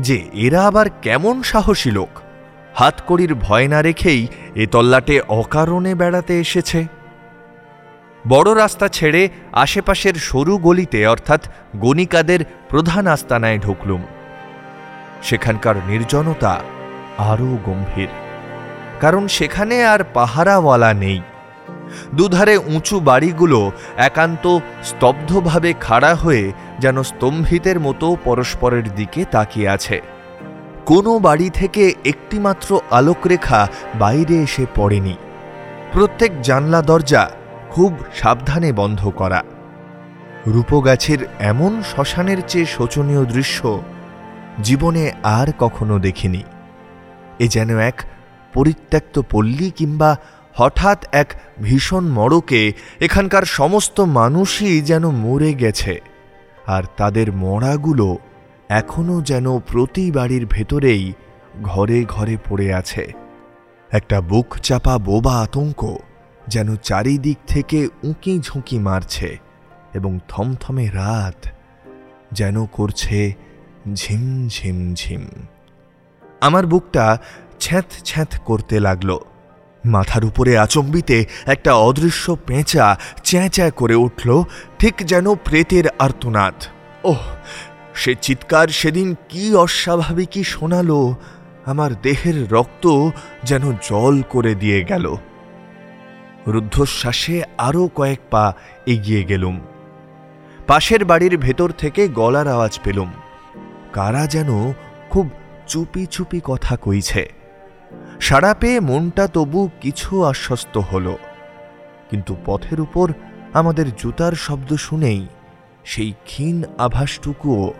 যে 0.00 0.16
এরা 0.44 0.60
আবার 0.68 0.86
কেমন 1.04 1.34
সাহসী 1.50 1.90
লোক। 1.98 2.12
হাতকড়ির 2.74 3.32
ভয় 3.46 3.66
না 3.72 3.78
রেখেই 3.82 4.20
এ 4.62 4.64
তল্লাটে 4.72 5.16
অকারণে 5.40 5.92
বেড়াতে 5.94 6.34
এসেছে। 6.44 6.80
বড় 8.24 8.48
রাস্তা 8.62 8.86
ছেড়ে 8.96 9.22
আশেপাশের 9.64 10.14
সরু 10.28 10.54
গলিতে, 10.66 11.00
অর্থাৎ 11.06 11.42
গণিকাদের 11.84 12.40
প্রধান 12.70 13.04
আস্তানায় 13.14 13.62
ঢুকলুম। 13.66 14.02
সেখানকার 15.28 15.76
নির্জনতা 15.90 16.52
আরও 17.18 17.58
গম্ভীর। 17.64 18.08
কারণ 19.00 19.28
সেখানে 19.28 19.84
আর 19.84 20.00
পাহারাওয়ালা 20.14 20.94
নেই। 20.94 21.20
দুধারে 22.14 22.56
উঁচু 22.56 23.00
বাড়িগুলো 23.00 23.72
একান্ত 23.96 24.58
স্তব্ধভাবে 24.82 25.74
খাড়া 25.80 26.14
হয়ে 26.14 26.52
যেন 26.78 27.02
স্তম্ভিতের 27.02 27.80
মতো 27.80 28.16
পরস্পরের 28.24 28.94
দিকে 28.94 29.24
তাকিয়ে 29.24 29.68
আছে। 29.68 30.02
কোনো 30.86 31.18
বাড়ি 31.18 31.50
থেকে 31.50 31.94
একটিমাত্র 32.04 32.80
আলোকরেখা 32.90 33.68
বাইরে 33.98 34.34
এসে 34.34 34.66
পড়েনি। 34.74 35.16
প্রত্যেক 35.92 36.40
জানলা 36.42 36.82
দরজা 36.82 37.30
খুব 37.70 37.96
সাবধানে 38.14 38.72
বন্ধ 38.72 39.08
করা। 39.08 39.42
রূপগাছের 40.46 41.18
এমন 41.40 41.82
শ্মশানের 41.82 42.38
চেয়ে 42.48 42.66
শোচনীয় 42.66 43.24
দৃশ্য 43.24 43.82
জীবনে 44.62 45.12
আর 45.22 45.52
কখনো 45.58 45.98
দেখিনি। 45.98 46.42
এ 47.38 47.48
যেন 47.48 47.78
এক 47.78 48.02
পরিত্যক্ত 48.52 49.20
পল্লী 49.30 49.70
কিংবা 49.70 50.16
হঠাৎ 50.54 51.04
এক 51.12 51.34
ভীষণ 51.62 52.04
মড়কে 52.08 52.72
এখানকার 53.00 53.42
সমস্ত 53.42 54.00
মানুষই 54.00 54.80
যেন 54.80 55.08
মরে 55.08 55.54
গেছে, 55.54 56.00
আর 56.66 56.82
তাদের 56.96 57.32
মরাগুলো 57.32 58.18
এখনও 58.68 59.20
যেন 59.20 59.58
প্রতি 59.58 60.10
বাড়ির 60.10 60.46
ভেতরেই 60.46 61.12
ঘরে 61.62 62.04
ঘরে 62.08 62.36
পড়ে 62.48 62.74
আছে। 62.74 63.12
একটা 63.90 64.20
বুক 64.20 64.58
চাপা 64.58 64.98
বোবা 64.98 65.40
আতঙ্ক 65.40 65.96
যেন 66.48 66.76
চারিদিক 66.76 67.38
থেকে 67.46 67.88
উঁকি 68.02 68.38
ঝুঁকি 68.38 68.78
মারছে 68.78 69.38
এবং 69.94 70.18
থমথমে 70.28 70.88
রাত 70.88 71.46
যেন 72.32 72.66
করছে 72.66 73.32
ঝিম 73.94 74.48
ঝিম 74.48 74.94
ঝিম। 74.94 75.28
আমার 76.42 76.66
বুকটা 76.66 77.18
ছ্যাঁত 77.60 77.84
ছ্যাঁত 78.04 78.32
করতে 78.44 78.80
লাগল। 78.80 79.18
মাথার 79.84 80.24
উপরে 80.24 80.58
আচম্বিতে 80.58 81.24
একটা 81.46 81.74
অদৃশ্য 81.74 82.36
পেঁচা 82.46 82.98
চ্যাঁ 83.24 83.48
চ্যাঁ 83.48 83.70
করে 83.70 83.94
উঠল, 83.94 84.42
ঠিক 84.78 84.94
যেন 85.06 85.34
প্রেতের 85.34 85.84
আর্তনাদ। 85.98 86.54
ওহ, 87.04 87.22
সে 87.94 88.14
চিৎকার 88.22 88.68
সেদিন 88.68 89.14
কি 89.28 89.54
অস্বাভাবিকই 89.54 90.44
শোনালো, 90.44 91.14
আমার 91.66 91.90
দেহের 92.02 92.52
রক্ত 92.52 93.10
যেন 93.44 93.72
জল 93.82 94.22
করে 94.28 94.54
দিয়ে 94.54 94.80
গেল। 94.84 95.16
রুদ্ধশ্বাসে 96.46 97.42
আরও 97.58 97.88
কয়েক 97.94 98.20
পা 98.30 98.54
এগিয়ে 98.86 99.22
গেলুম। 99.24 99.60
পাশের 100.66 101.04
বাড়ির 101.04 101.38
ভেতর 101.38 101.70
থেকে 101.70 102.08
গলার 102.08 102.48
আওয়াজ 102.48 102.80
পেলুম। 102.84 103.10
কারা 103.92 104.26
যেন 104.26 104.72
খুব 105.10 105.30
চুপি 105.66 106.06
চুপি 106.06 106.40
কথা 106.44 106.76
কইছে। 106.76 107.32
সাড়া 108.20 108.54
পেয়ে 108.54 108.80
মনটা 108.80 109.26
তবু 109.26 109.70
কিছু 109.80 110.24
আশ্বস্ত 110.24 110.78
হল। 110.78 111.16
কিন্তু 112.10 112.36
পথের 112.44 112.80
উপর 112.80 113.12
আমাদের 113.52 113.96
জুতার 113.96 114.32
শব্দ 114.32 114.74
শুনেই 114.74 115.26
সেই 115.84 116.12
ক্ষীণ 116.24 116.62
আভাসটুকুও 116.78 117.74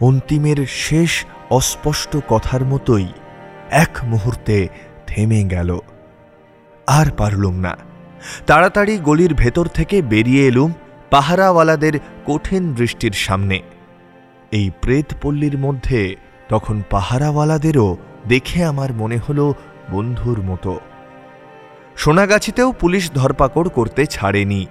অন্তিমের 0.00 0.66
শেষ 0.66 1.24
অস্পষ্ট 1.50 2.16
কথার 2.28 2.64
মতোই 2.64 3.06
এক 3.70 3.88
মুহূর্তে 4.02 4.68
থেমে 5.06 5.44
গেল। 5.44 5.78
আর 6.86 7.10
পারলুম 7.10 7.54
না। 7.54 7.76
তাড়াতাড়ি 8.46 8.98
গলির 8.98 9.34
ভেতর 9.34 9.66
থেকে 9.66 10.02
বেরিয়ে 10.02 10.46
এলুম 10.46 10.72
পাহারাওয়ালাদের 11.10 11.92
কঠিন 12.26 12.74
দৃষ্টির 12.74 13.12
সামনে। 13.12 13.60
এই 14.50 14.70
প্রেতপল্লীর 14.80 15.58
মধ্যে 15.58 16.16
তখন 16.48 16.82
পাহারাওয়ালাদেরও 16.90 17.96
দেখে 18.28 18.64
আমার 18.64 18.92
মনে 18.92 19.18
হলো 19.18 19.54
বন্ধুর 19.90 20.38
মতো। 20.42 20.72
সোনাগাছিতেও 21.96 22.72
পুলিশ 22.72 23.04
ধরপাকড় 23.14 23.68
করতে 23.68 24.06
ছাড়েনি, 24.06 24.66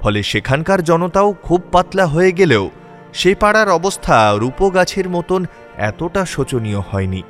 ফলে 0.00 0.22
সেখানকার 0.22 0.80
জনতাও 0.84 1.32
খুব 1.42 1.60
পাতলা 1.72 2.06
হয়ে 2.06 2.32
গেলেও 2.32 2.70
সে 3.12 3.34
পাড়ার 3.34 3.68
অবস্থা 3.68 4.16
রূপগাছের 4.38 5.08
মতন 5.08 5.40
এতটা 5.76 6.24
শোচনীয় 6.24 6.80
হয়নি। 6.90 7.22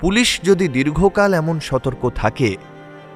পুলিশ 0.00 0.40
যদি 0.44 0.68
দীর্ঘকাল 0.68 1.34
এমন 1.34 1.60
সতর্ক 1.60 2.02
থাকে, 2.14 2.56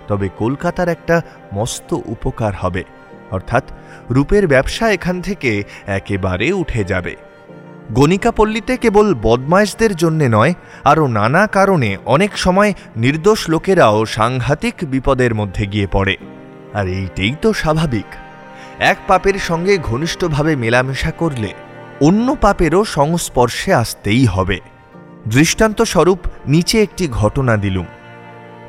তবে 0.08 0.26
কলকাতার 0.38 0.88
একটা 0.88 1.22
মস্ত 1.52 1.90
উপকার 2.06 2.52
হবে, 2.54 2.82
অর্থাৎ 3.30 3.64
রূপের 4.10 4.44
ব্যবসা 4.46 4.84
এখান 4.90 5.16
থেকে 5.22 5.50
একেবারে 5.86 6.52
উঠে 6.52 6.84
যাবে। 6.84 7.14
গণিকাপল্লীতে 7.92 8.76
কেবল 8.76 9.14
বদমাইশদের 9.22 9.96
জন্যে 9.96 10.28
নয়, 10.28 10.54
আরও 10.84 11.06
নানা 11.06 11.46
কারণে 11.46 11.96
অনেক 12.04 12.38
সময় 12.38 12.74
নির্দোষ 12.96 13.48
লোকেরাও 13.48 14.04
সাংঘাতিক 14.04 14.74
বিপদের 14.82 15.34
মধ্যে 15.34 15.66
গিয়ে 15.66 15.86
পড়ে। 15.86 16.16
আর 16.74 16.86
এইটাই 16.86 17.34
তো 17.42 17.52
স্বাভাবিক। 17.52 18.04
এক 18.78 18.96
পাপের 19.08 19.34
সঙ্গে 19.34 19.78
ঘনিষ্ঠভাবে 19.78 20.56
মেলামেশা 20.56 21.10
করলে 21.10 21.52
অন্য 22.00 22.36
পাপেরও 22.40 22.84
সংস্পর্শে 22.84 23.74
আসতেই 23.74 24.26
হবে। 24.26 24.60
দৃষ্টান্তস্বরূপ 25.28 26.18
নিচে 26.46 26.82
একটি 26.82 27.08
ঘটনা 27.08 27.56
দিলুম। 27.56 27.86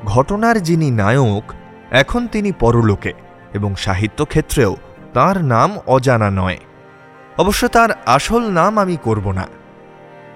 ঘটনার 0.06 0.64
যিনি 0.64 0.92
নায়ক, 0.92 1.54
এখন 1.92 2.28
তিনি 2.28 2.52
পরলোকে 2.52 3.14
এবং 3.54 3.76
সাহিত্যক্ষেত্রেও 3.76 4.76
তার 5.14 5.44
নাম 5.44 5.78
অজানা 5.88 6.32
নয়। 6.32 6.58
অবশ্য 7.38 7.68
তার 7.68 7.90
আসল 8.06 8.50
নাম 8.50 8.80
আমি 8.80 8.98
করব 9.04 9.32
না। 9.32 9.48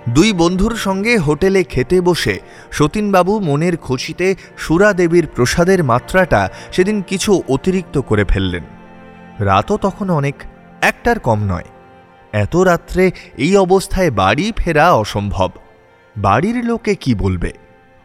দুই 0.09 0.33
বন্ধুর 0.33 0.75
সঙ্গে 0.75 1.17
হোটেলে 1.17 1.63
খেতে 1.63 2.01
বসে 2.01 2.39
সতীনবাবু 2.71 3.39
মনের 3.39 3.77
খুশিতে 3.77 4.35
সুরাদেবীর 4.57 5.27
প্রসাদের 5.35 5.83
মাত্রাটা 5.83 6.49
সেদিন 6.71 7.01
কিছু 7.01 7.43
অতিরিক্ত 7.49 7.97
করে 7.97 8.23
ফেললেন। 8.23 8.63
রাতও 9.39 9.77
তখন 9.77 10.09
অনেক, 10.09 10.35
একটার 10.81 11.19
কম 11.19 11.43
নয়। 11.43 11.63
এত 12.33 12.55
রাত্রে 12.55 13.11
এই 13.37 13.57
অবস্থায় 13.57 14.11
বাড়ি 14.11 14.51
ফেরা 14.57 14.93
অসম্ভব। 14.93 15.51
বাড়ির 16.17 16.65
লোকে 16.65 16.95
কি 16.95 17.15
বলবে? 17.15 17.53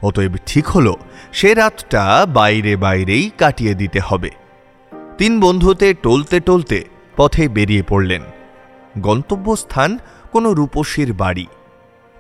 অতএব 0.03 0.33
ঠিক 0.47 0.67
হলো, 0.67 0.97
সে 1.33 1.55
রাতটা 1.55 2.27
বাইরে 2.29 2.77
বাইরেই 2.77 3.31
কাটিয়ে 3.39 3.75
দিতে 3.75 4.01
হবে। 4.01 4.31
তিন 5.19 5.41
বন্ধুতে 5.41 5.95
টলতে 5.95 6.41
টলতে 6.41 6.85
পথে 7.17 7.49
বেরিয়ে 7.49 7.83
পড়লেন। 7.83 8.23
গন্তব্যস্থান 8.99 9.99
কোনো 10.33 10.53
রূপসীর 10.53 11.13
বাড়ি। 11.13 11.47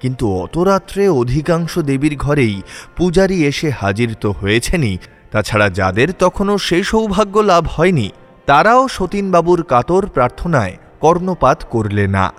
কিন্তু 0.01 0.25
অত 0.33 0.59
রাত্রে 0.59 1.09
অধিকাংশ 1.09 1.79
দেবীর 1.79 2.17
ঘরেই 2.17 2.63
পূজারী 2.97 3.45
এসে 3.45 3.71
হাজির 3.71 4.15
তো 4.21 4.33
হয়েছেনই। 4.33 4.99
তাছাড়া 5.31 5.71
যাদের 5.71 6.13
তখনও 6.19 6.59
সে 6.59 6.85
সৌভাগ্য 6.85 7.39
লাভ 7.41 7.69
হয়নি, 7.69 8.11
তারাও 8.47 8.89
সতীনবাবুর 8.89 9.63
কাতর 9.63 10.07
প্রার্থনায় 10.07 10.77
কর্ণপাত 11.01 11.65
করলে 11.71 12.07
না। 12.07 12.33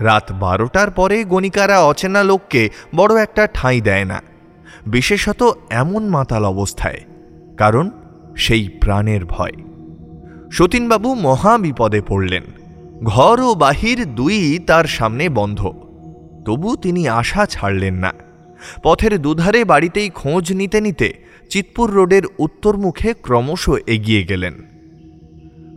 রাত 0.00 0.32
বারোটার 0.32 0.90
পরে 0.90 1.24
গণিকারা 1.24 1.80
অচেনা 1.80 2.22
লোককে 2.22 2.70
বড় 2.96 3.22
একটা 3.22 3.46
ঠাঁই 3.46 3.80
দেয় 3.80 4.04
না। 4.04 4.22
বিশেষত 4.86 5.42
এমন 5.70 6.08
মাতাল 6.08 6.44
অবস্থায়, 6.44 7.00
কারণ 7.58 7.90
সেই 8.36 8.68
প্রাণের 8.68 9.24
ভয়। 9.24 9.52
সতীনবাবু 10.50 11.14
মহা 11.14 11.58
বিপদে 11.58 12.00
পড়লেন। 12.08 12.42
ঘর 13.04 13.40
ও 13.40 13.54
বাহির 13.54 14.14
দুই 14.14 14.58
তার 14.66 14.84
সামনে 14.84 15.28
বন্ধ। 15.28 15.60
তবু 16.46 16.76
তিনি 16.76 17.08
আশা 17.08 17.46
ছাড়লেন 17.46 17.94
না। 17.94 18.12
পথের 18.82 19.22
দুধারে 19.22 19.64
বাড়িতেই 19.64 20.08
খোঁজ 20.08 20.52
নিতে 20.52 20.80
নিতে 20.80 21.14
চিতপুর 21.50 21.90
রোডের 21.90 22.22
উত্তর 22.38 22.76
মুখে 22.76 23.14
ক্রমশ 23.22 23.70
এগিয়ে 23.86 24.24
গেলেন। 24.24 24.52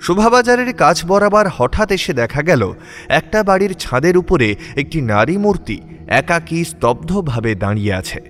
শোভাবাজারের 0.02 0.74
কাছ 0.74 1.06
বরাবর 1.06 1.48
হঠাৎ 1.48 1.92
এসে 1.92 2.14
দেখা 2.14 2.42
গেল, 2.42 2.74
একটা 3.10 3.44
বাড়ির 3.44 3.74
ছাদের 3.74 4.18
উপরে 4.18 4.56
একটি 4.76 5.02
নারী 5.02 5.38
মূর্তি 5.38 5.82
একাকী 6.08 6.64
স্তব্ধভাবে 6.64 7.56
দাঁড়িয়ে 7.56 7.94
আছে। 7.94 8.22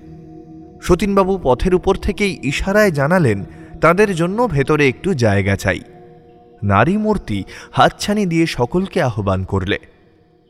সতীনবাবু 0.81 1.39
পথের 1.43 1.75
উপর 1.75 1.95
থেকেই 1.95 2.39
ইশারায় 2.43 2.91
জানালেন, 2.91 3.45
তাদের 3.81 4.15
জন্য 4.15 4.47
ভেতরে 4.47 4.87
একটু 4.87 5.13
জায়গা 5.13 5.55
চাই। 5.55 5.79
নারী 6.63 6.97
মূর্তি 6.97 7.43
হাতছানি 7.71 8.25
দিয়ে 8.25 8.45
সকলকে 8.45 9.01
আহ্বান 9.01 9.43
করলে। 9.43 9.79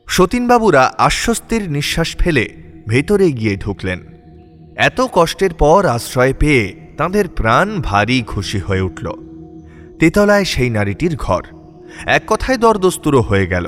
সতীনবাবুরা 0.07 0.93
আশ্বস্তির 0.97 1.71
নিঃশ্বাস 1.71 2.15
ফেলে 2.15 2.49
ভেতরে 2.87 3.31
গিয়ে 3.31 3.55
ঢুকলেন। 3.55 3.99
এত 4.75 5.01
কষ্টের 5.13 5.53
পর 5.53 5.85
আশ্রয় 5.85 6.33
পেয়ে 6.33 6.75
তাঁদের 6.97 7.27
প্রাণ 7.27 7.81
ভারী 7.81 8.21
খুশি 8.21 8.59
হয়ে 8.59 8.81
উঠল। 8.81 9.13
তেতলায় 9.99 10.43
সেই 10.43 10.69
নারীটির 10.69 11.15
ঘর। 11.15 11.41
এক 12.05 12.23
কথায় 12.27 12.57
দরদস্তুরও 12.57 13.21
হয়ে 13.21 13.47
গেল। 13.47 13.67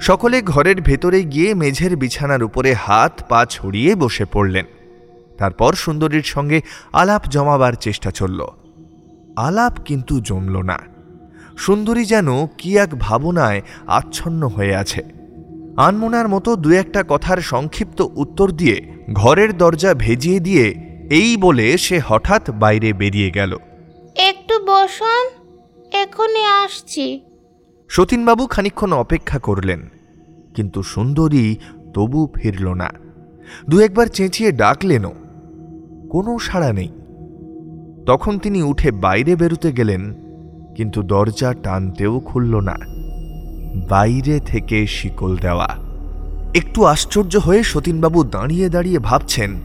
সকলে 0.00 0.42
ঘরের 0.42 0.80
ভেতরে 0.80 1.22
গিয়ে 1.22 1.54
মেঝের 1.54 1.96
বিছানার 1.96 2.42
উপরে 2.42 2.74
হাত 2.74 3.24
পা 3.28 3.46
ছড়িয়ে 3.50 3.94
বসে 3.94 4.24
পড়লেন। 4.24 4.64
তারপর 5.38 5.74
সুন্দরীর 5.74 6.22
সঙ্গে 6.22 6.60
আলাপ 6.92 7.28
জমাবার 7.28 7.72
চেষ্টা 7.72 8.10
চলল। 8.10 8.46
আলাপ 9.36 9.72
কিন্তু 9.84 10.20
জমল 10.20 10.62
না। 10.62 10.93
সুন্দরী 11.56 12.04
যেন 12.04 12.46
কি 12.46 12.76
এক 12.76 12.88
ভাবনায় 12.98 13.62
আচ্ছন্ন 13.86 14.48
হয়ে 14.48 14.76
আছে। 14.76 15.02
আনমোনার 15.76 16.28
মতো 16.28 16.56
দু 16.56 16.70
একটা 16.70 17.04
কথার 17.08 17.38
সংক্ষিপ্ত 17.38 18.06
উত্তর 18.14 18.50
দিয়ে 18.50 18.92
ঘরের 19.12 19.56
দরজা 19.56 19.94
ভেজিয়ে 19.94 20.40
দিয়ে 20.40 20.74
এই 21.10 21.36
বলে 21.36 21.78
সে 21.78 22.00
হঠাৎ 22.06 22.50
বাইরে 22.50 22.92
বেরিয়ে 22.92 23.30
গেল। 23.30 23.58
একটু 24.16 24.54
বসুন 24.66 25.28
এখনই 25.92 26.44
আসছি। 26.44 27.20
সতীনবাবু 27.88 28.46
খানিক্ষণ 28.46 28.92
অপেক্ষা 28.92 29.38
করলেন 29.38 29.88
কিন্তু 30.54 30.82
সুন্দরী 30.82 31.56
তবু 31.94 32.28
ফিরল 32.34 32.68
না। 32.68 32.90
দু 33.68 33.80
একবার 33.80 34.06
চেঁচিয়ে 34.06 34.52
ডাকলেনও 34.52 35.12
কোনো 36.10 36.38
সাড়া 36.38 36.72
নেই। 36.72 36.88
তখন 38.06 38.38
তিনি 38.38 38.62
উঠে 38.62 38.90
বাইরে 38.90 39.36
বেরুতে 39.36 39.72
গেলেন 39.72 40.23
কিন্তু 40.76 41.02
দরজা 41.02 41.54
টানতেও 41.54 42.20
খুলল 42.20 42.56
না। 42.60 42.76
বাইরে 43.88 44.40
থেকে 44.40 44.86
শিকল 44.86 45.36
দেওয়া। 45.36 45.68
একটু 46.54 46.84
আশ্চর্য 46.84 47.36
হয়ে 47.36 47.62
সতীনবাবু 47.62 48.24
দাঁড়িয়ে 48.24 48.68
দাঁড়িয়ে 48.68 48.98
ভাবছেন, 48.98 49.60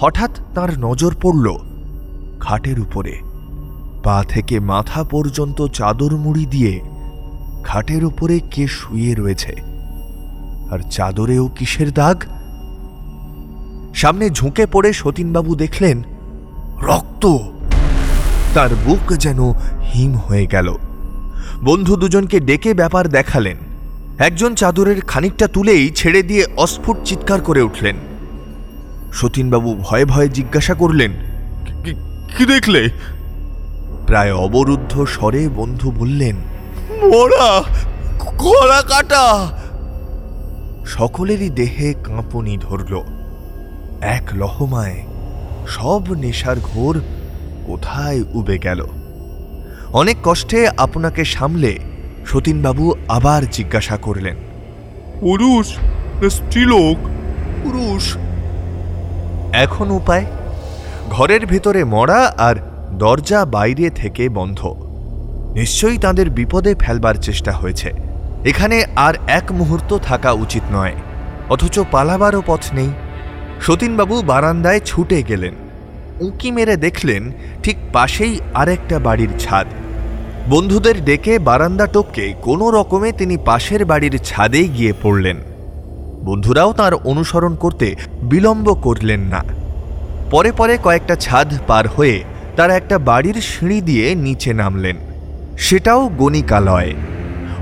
হঠাৎ 0.00 0.30
তার 0.54 0.78
নজর 0.78 1.14
পড়ল 1.22 1.56
খাটের 2.40 2.80
উপরে। 2.80 3.18
পা 4.04 4.24
থেকে 4.28 4.60
মাথা 4.60 5.04
পর্যন্ত 5.04 5.66
চাদর 5.66 6.16
মুড়ি 6.16 6.46
দিয়ে 6.46 6.80
খাটের 7.64 8.04
উপরে 8.04 8.40
কে 8.50 8.66
শুয়ে 8.66 9.14
রয়েছে? 9.14 9.56
আর 10.70 10.78
চাদরেও 10.90 11.48
কিসের 11.48 11.92
দাগ? 11.92 12.22
সামনে 13.94 14.30
ঝুঁকে 14.30 14.66
পড়ে 14.66 14.92
সতীনবাবু 14.92 15.54
দেখলেন, 15.54 16.02
রক্ত! 16.80 17.26
তার 18.54 18.68
বুক 18.84 19.06
যেন 19.16 19.40
হিম 19.92 20.12
হয়ে 20.16 20.46
গেল। 20.46 20.68
বন্ধু 21.64 21.96
দুজনকে 21.96 22.40
ডেকে 22.40 22.70
ব্যাপার 22.74 23.04
দেখালেন। 23.08 23.56
একজন 24.18 24.54
চাদরের 24.54 24.98
খানিকটা 25.00 25.46
তুলেই 25.46 25.90
ছেড়ে 25.90 26.20
দিয়ে 26.22 26.44
অস্ফুট 26.56 26.96
চিৎকার 27.04 27.40
করে 27.40 27.62
উঠলেন। 27.62 27.96
সতীনবাবু 29.12 29.70
ভয়ে 29.80 30.04
ভয়ে 30.04 30.28
জিজ্ঞাসা 30.28 30.74
করলেন, 30.74 31.12
কি 32.36 32.44
দেখলে? 32.46 32.82
প্রায় 34.06 34.32
অবরুদ্ধ 34.34 34.92
স্বরে 35.04 35.42
বন্ধু 35.48 35.88
বললেন, 35.90 36.36
মোড়া 37.02 37.48
গলা 38.38 38.80
কাটা! 38.82 39.26
সকলেরই 40.86 41.48
দেহে 41.50 41.88
কাঁপুনি 42.04 42.54
ধরল। 42.60 42.92
এক 44.00 44.24
লহমায় 44.34 44.98
সব 45.68 46.02
নেশার 46.12 46.56
ঘোর 46.62 46.94
কোথায় 47.66 48.24
উবে 48.34 48.58
গেল? 48.58 48.86
অনেক 49.92 50.16
কষ্টে 50.24 50.68
আপনাকে 50.68 51.24
সামলে 51.24 51.78
সতীনবাবু 52.26 52.94
আবার 53.08 53.42
জিজ্ঞাসা 53.52 53.96
করলেন। 53.96 54.36
পুরুষ 55.20 55.74
স্ত্রীলোক? 56.30 56.96
পুরুষ। 57.64 58.16
এখন 59.52 59.90
উপায়? 59.90 60.26
ঘরের 61.10 61.46
ভেতরে 61.46 61.84
মরা 61.84 62.34
আর 62.38 62.56
দরজা 62.90 63.44
বাইরে 63.44 63.90
থেকে 63.90 64.28
বন্ধ। 64.28 64.66
নিশ্চয়ই 65.54 65.98
তাদের 65.98 66.30
বিপদে 66.30 66.74
ফেলবার 66.74 67.14
চেষ্টা 67.14 67.52
হয়েছে। 67.52 67.92
এখানে 68.44 68.84
আর 68.96 69.14
এক 69.26 69.52
মুহূর্ত 69.52 69.98
থাকা 69.98 70.32
উচিত 70.32 70.62
নয় 70.72 70.94
অথচ 71.48 71.78
পালাবারও 71.90 72.42
পথ 72.46 72.60
নেই। 72.72 72.88
সতীনবাবু 73.60 74.22
বারান্দায় 74.22 74.80
ছুটে 74.84 75.22
গেলেন। 75.22 75.54
উঁকি 76.20 76.50
মেরে 76.50 76.76
দেখলেন 76.76 77.32
ঠিক 77.62 77.76
পাশেই 77.92 78.38
আরেকটা 78.54 78.98
বাড়ির 78.98 79.28
ছাদ। 79.38 79.66
বন্ধুদের 80.50 81.04
ডেকে 81.04 81.38
বারান্দা 81.38 81.86
টপকে 81.86 82.34
কোনো 82.42 82.70
রকমে 82.70 83.12
তিনি 83.12 83.36
পাশের 83.36 83.84
বাড়ির 83.84 84.18
ছাদেই 84.24 84.68
গিয়ে 84.68 84.92
পড়লেন। 85.02 85.36
বন্ধুরাও 86.24 86.72
তার 86.72 86.94
অনুসরণ 86.94 87.56
করতে 87.56 87.94
বিলম্ব 88.22 88.74
করলেন 88.74 89.20
না। 89.20 89.44
পরে 90.30 90.52
পরে 90.52 90.78
কয়েকটা 90.82 91.16
ছাদ 91.16 91.54
পার 91.66 91.88
হয়ে 91.88 92.24
তারা 92.56 92.76
একটা 92.76 92.98
বাড়ির 92.98 93.34
সিঁড়ি 93.34 93.80
দিয়ে 93.80 94.14
নিচে 94.14 94.52
নামলেন। 94.52 94.96
সেটাও 95.58 96.08
গণিকালয়। 96.08 96.94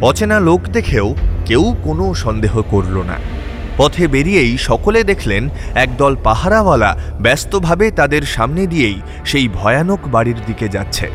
অচেনা 0.02 0.40
লোক 0.40 0.60
দেখেও 0.60 1.14
কেউ 1.46 1.74
কোনো 1.84 2.14
সন্দেহ 2.14 2.62
করল 2.70 3.02
না। 3.02 3.39
পথে 3.80 4.04
বেরিয়েই 4.14 4.52
সকলে 4.68 5.00
দেখলেন 5.10 5.42
একদল 5.84 6.14
পাহারাওয়ালা 6.26 6.90
ব্যস্তভাবে 7.24 7.86
তাদের 7.98 8.24
সামনে 8.34 8.62
দিয়েই 8.72 8.98
সেই 9.30 9.46
ভয়ানক 9.58 10.00
বাড়ির 10.14 10.40
দিকে 10.48 10.66
যাচ্ছে। 10.76 11.06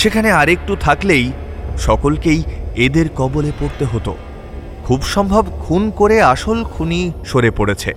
সেখানে 0.00 0.28
আরেকটু 0.40 0.72
থাকলেই 0.86 1.26
সকলকেই 1.86 2.40
এদের 2.84 3.06
কবলে 3.18 3.50
পড়তে 3.60 3.84
হতো। 3.92 4.12
খুব 4.86 5.00
সম্ভব 5.14 5.44
খুন 5.62 5.82
করে 5.90 6.16
আসল 6.32 6.58
খুনি 6.64 7.02
সরে 7.30 7.50
পড়েছে, 7.58 7.90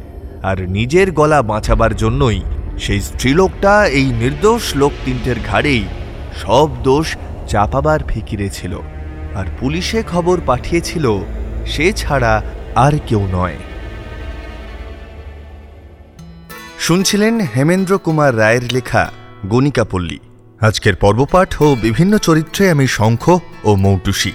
আর 0.50 0.58
নিজের 0.78 1.08
গলা 1.12 1.40
বাঁচাবার 1.52 1.94
জন্যই 1.96 2.40
সেই 2.84 3.02
স্ত্রীলোকটা 3.08 3.74
এই 4.00 4.08
নির্দোষ 4.22 4.64
লোক 4.82 4.94
তিনটের 5.06 5.38
ঘাড়েই 5.50 5.84
সব 6.44 6.68
দোষ 6.88 7.08
চাপাবার 7.52 8.00
ফিকিরে 8.10 8.48
ছিল। 8.58 8.74
আর 9.40 9.46
পুলিশে 9.60 10.00
খবর 10.12 10.38
পাঠিয়েছিল, 10.50 11.06
সে 11.74 11.86
ছাড়া 12.02 12.34
আর 12.86 12.94
কেউ 13.10 13.24
নয়। 13.38 13.58
শুনছিলেন 16.80 17.42
হেমেন্দ্র 17.42 17.98
কুমার 17.98 18.38
রায়ের 18.38 18.62
লেখা 18.72 19.12
গণিকাপল্লী 19.46 20.20
আজকের 20.62 20.96
পর্বপাঠ 20.96 21.62
ও 21.62 21.76
বিভিন্ন 21.82 22.18
চরিত্রে 22.18 22.72
আমি 22.72 22.88
শঙ্খ 22.88 23.40
ও 23.64 23.76
মৌটুসী। 23.76 24.32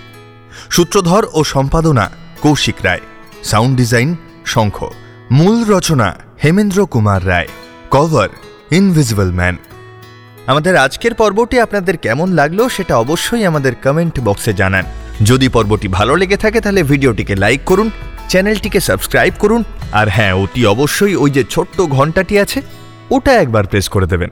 সূত্রধর 0.71 1.27
ও 1.33 1.45
সম্পাদনা 1.45 2.11
কৌশিক 2.41 2.75
রায়। 2.83 3.01
Sound 3.45 3.77
design 3.77 4.17
Shankha. 4.47 4.85
মূল 5.31 5.65
রচনা 5.65 6.15
Hemendra 6.45 6.87
Kumar 6.87 7.27
Roy. 7.27 7.49
Cover 7.91 8.29
invisible 8.71 9.33
man. 9.33 9.57
আমাদের 10.47 10.77
আজকের 10.77 11.15
পর্বটি 11.15 11.61
আপনাদের 11.61 11.97
কেমন 11.97 12.33
লাগল 12.33 12.69
সেটা 12.69 12.97
অবশ্যই 12.97 13.45
আমাদের 13.45 13.75
কমেন্ট 13.75 14.21
বক্সে 14.21 14.53
জানান। 14.53 14.85
যদি 15.23 15.49
পর্বটি 15.49 15.89
ভালো 15.89 16.17
লেগে 16.17 16.37
থাকে 16.37 16.61
তাহলে 16.61 16.83
ভিডিওটিকে 16.83 17.37
লাইক 17.37 17.61
করুন 17.67 17.91
চ্যানেলটিকে 18.29 18.81
সাবস্ক্রাইব 18.81 19.35
করুন 19.39 19.65
আর 19.93 20.09
হ্যাঁ 20.09 20.33
অতি 20.33 20.67
অবশ্যই 20.67 21.15
ওই 21.15 21.31
যে 21.31 21.45
ছোট্ট 21.45 21.81
ঘন্টাটি 21.81 22.39
আছে, 22.39 22.63
ওটা 23.11 23.33
একবার 23.41 23.65
প্রেস 23.65 23.89
করে 23.89 24.07
দেবেন। 24.07 24.31